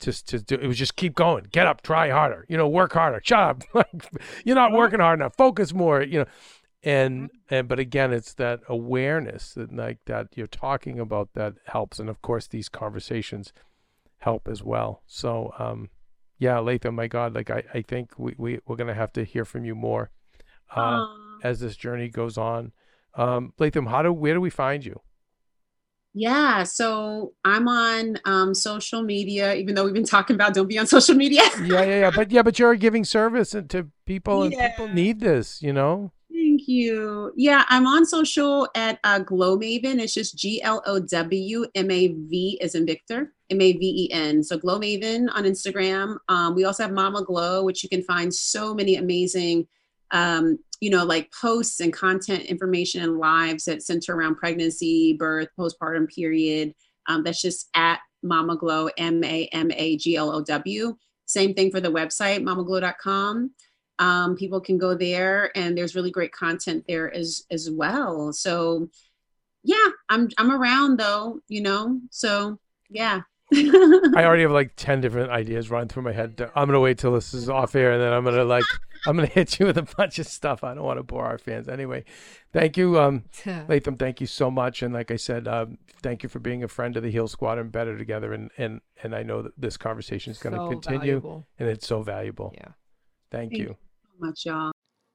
Just 0.00 0.26
to 0.28 0.40
do, 0.40 0.56
it 0.56 0.66
was 0.66 0.78
just 0.78 0.96
keep 0.96 1.14
going, 1.14 1.46
get 1.52 1.66
up, 1.66 1.82
try 1.82 2.10
harder, 2.10 2.44
you 2.48 2.56
know, 2.56 2.66
work 2.66 2.92
harder, 2.92 3.20
shut 3.22 3.38
up. 3.38 3.62
like, 3.74 4.10
you're 4.44 4.56
not 4.56 4.72
working 4.72 4.98
hard 4.98 5.20
enough. 5.20 5.36
Focus 5.36 5.72
more, 5.72 6.02
you 6.02 6.20
know. 6.20 6.26
And 6.82 7.30
and 7.50 7.68
but 7.68 7.78
again, 7.78 8.12
it's 8.12 8.34
that 8.34 8.60
awareness 8.68 9.54
that 9.54 9.72
like 9.74 9.98
that 10.06 10.28
you're 10.34 10.46
talking 10.48 10.98
about 10.98 11.34
that 11.34 11.54
helps. 11.66 11.98
And 11.98 12.08
of 12.08 12.22
course, 12.22 12.48
these 12.48 12.68
conversations 12.68 13.52
help 14.22 14.46
as 14.48 14.62
well. 14.62 15.02
So, 15.06 15.52
um, 15.58 15.90
yeah, 16.38 16.58
Latham, 16.60 16.94
my 16.94 17.08
God, 17.08 17.34
like 17.34 17.50
I, 17.50 17.64
I 17.74 17.82
think 17.82 18.12
we, 18.16 18.34
we, 18.38 18.60
we're 18.66 18.76
going 18.76 18.88
to 18.88 18.94
have 18.94 19.12
to 19.14 19.24
hear 19.24 19.44
from 19.44 19.64
you 19.64 19.74
more 19.74 20.10
uh, 20.74 21.06
as 21.42 21.58
this 21.58 21.76
journey 21.76 22.08
goes 22.08 22.38
on. 22.38 22.72
Um, 23.14 23.52
Latham, 23.58 23.86
how 23.86 24.02
do, 24.02 24.12
where 24.12 24.34
do 24.34 24.40
we 24.40 24.50
find 24.50 24.84
you? 24.84 25.00
Yeah, 26.14 26.62
so 26.64 27.32
I'm 27.44 27.68
on 27.68 28.18
um, 28.24 28.54
social 28.54 29.02
media, 29.02 29.54
even 29.54 29.74
though 29.74 29.84
we've 29.84 29.94
been 29.94 30.04
talking 30.04 30.34
about 30.34 30.54
don't 30.54 30.68
be 30.68 30.78
on 30.78 30.86
social 30.86 31.14
media. 31.14 31.42
yeah, 31.62 31.82
yeah, 31.82 32.00
yeah. 32.00 32.10
But 32.14 32.30
yeah, 32.30 32.42
but 32.42 32.58
you're 32.58 32.76
giving 32.76 33.04
service 33.04 33.50
to 33.50 33.88
people 34.06 34.44
and 34.44 34.52
yeah. 34.52 34.68
people 34.68 34.88
need 34.88 35.20
this, 35.20 35.62
you 35.62 35.72
know? 35.72 36.12
Thank 36.30 36.68
you. 36.68 37.32
Yeah, 37.36 37.64
I'm 37.68 37.86
on 37.86 38.04
social 38.04 38.68
at 38.74 38.98
uh, 39.04 39.20
Glow 39.20 39.58
Maven. 39.58 39.98
It's 40.00 40.12
just 40.12 40.36
G 40.36 40.62
L 40.62 40.82
O 40.86 41.00
W 41.00 41.66
M 41.74 41.90
A 41.90 42.08
V 42.08 42.60
as 42.60 42.74
in 42.74 42.84
Victor, 42.84 43.32
M 43.52 43.60
A 43.60 43.72
V 43.72 44.04
E 44.04 44.12
N. 44.12 44.42
So 44.42 44.58
Glow 44.58 44.78
Maven 44.78 45.28
on 45.32 45.44
Instagram. 45.44 46.16
Um, 46.28 46.54
we 46.54 46.64
also 46.64 46.82
have 46.82 46.92
Mama 46.92 47.24
Glow, 47.24 47.64
which 47.64 47.82
you 47.82 47.88
can 47.88 48.02
find 48.02 48.34
so 48.34 48.74
many 48.74 48.96
amazing, 48.96 49.66
um, 50.10 50.58
you 50.80 50.90
know, 50.90 51.04
like 51.04 51.32
posts 51.40 51.80
and 51.80 51.92
content 51.92 52.44
information 52.44 53.02
and 53.02 53.18
lives 53.18 53.64
that 53.64 53.82
center 53.82 54.14
around 54.14 54.36
pregnancy, 54.36 55.14
birth, 55.14 55.48
postpartum 55.58 56.12
period. 56.12 56.74
Um, 57.06 57.22
that's 57.22 57.40
just 57.40 57.68
at 57.74 58.00
Mama 58.22 58.56
Glow, 58.56 58.88
M 58.96 59.22
A 59.22 59.46
M 59.52 59.70
A 59.72 59.96
G 59.96 60.16
L 60.16 60.30
O 60.30 60.42
W. 60.42 60.96
Same 61.26 61.54
thing 61.54 61.70
for 61.70 61.80
the 61.80 61.92
website, 61.92 62.42
mamaglow.com 62.42 63.52
um, 63.98 64.36
people 64.36 64.60
can 64.60 64.78
go 64.78 64.94
there 64.94 65.56
and 65.56 65.78
there's 65.78 65.94
really 65.94 66.10
great 66.10 66.32
content 66.32 66.84
there 66.88 67.12
as 67.14 67.44
as 67.50 67.70
well 67.70 68.32
so 68.32 68.88
yeah 69.62 69.88
i'm 70.08 70.28
i'm 70.38 70.50
around 70.50 70.98
though 70.98 71.40
you 71.48 71.60
know 71.60 72.00
so 72.10 72.58
yeah 72.90 73.20
I 74.16 74.24
already 74.24 74.42
have 74.42 74.52
like 74.52 74.72
10 74.76 75.00
different 75.00 75.30
ideas 75.30 75.70
running 75.70 75.88
through 75.88 76.02
my 76.02 76.12
head. 76.12 76.40
I'm 76.54 76.66
going 76.66 76.74
to 76.74 76.80
wait 76.80 76.98
till 76.98 77.12
this 77.12 77.34
is 77.34 77.48
off 77.48 77.74
air 77.74 77.92
and 77.92 78.02
then 78.02 78.12
I'm 78.12 78.24
going 78.24 78.36
to 78.36 78.44
like, 78.44 78.64
I'm 79.06 79.16
to 79.16 79.26
hit 79.26 79.58
you 79.58 79.66
with 79.66 79.78
a 79.78 79.82
bunch 79.82 80.18
of 80.18 80.26
stuff. 80.26 80.64
I 80.64 80.74
don't 80.74 80.84
want 80.84 80.98
to 80.98 81.02
bore 81.02 81.24
our 81.24 81.38
fans. 81.38 81.68
Anyway, 81.68 82.04
thank 82.52 82.76
you, 82.76 82.98
um, 82.98 83.24
Latham. 83.46 83.96
Thank 83.96 84.20
you 84.20 84.26
so 84.26 84.50
much. 84.50 84.82
And 84.82 84.94
like 84.94 85.10
I 85.10 85.16
said, 85.16 85.46
um, 85.46 85.78
thank 86.02 86.22
you 86.22 86.28
for 86.28 86.38
being 86.38 86.62
a 86.62 86.68
friend 86.68 86.96
of 86.96 87.02
the 87.02 87.10
Heal 87.10 87.28
Squad 87.28 87.58
and 87.58 87.70
Better 87.70 87.98
Together. 87.98 88.32
And, 88.32 88.50
and, 88.56 88.80
and 89.02 89.14
I 89.14 89.22
know 89.22 89.42
that 89.42 89.52
this 89.58 89.76
conversation 89.76 90.30
is 90.30 90.38
going 90.38 90.54
to 90.54 90.60
so 90.60 90.68
continue 90.68 90.98
valuable. 90.98 91.46
and 91.58 91.68
it's 91.68 91.86
so 91.86 92.02
valuable. 92.02 92.52
Yeah. 92.54 92.72
Thank, 93.30 93.52
thank 93.52 93.62
you 93.62 93.76
much, 94.22 94.46
y'all. 94.46 94.72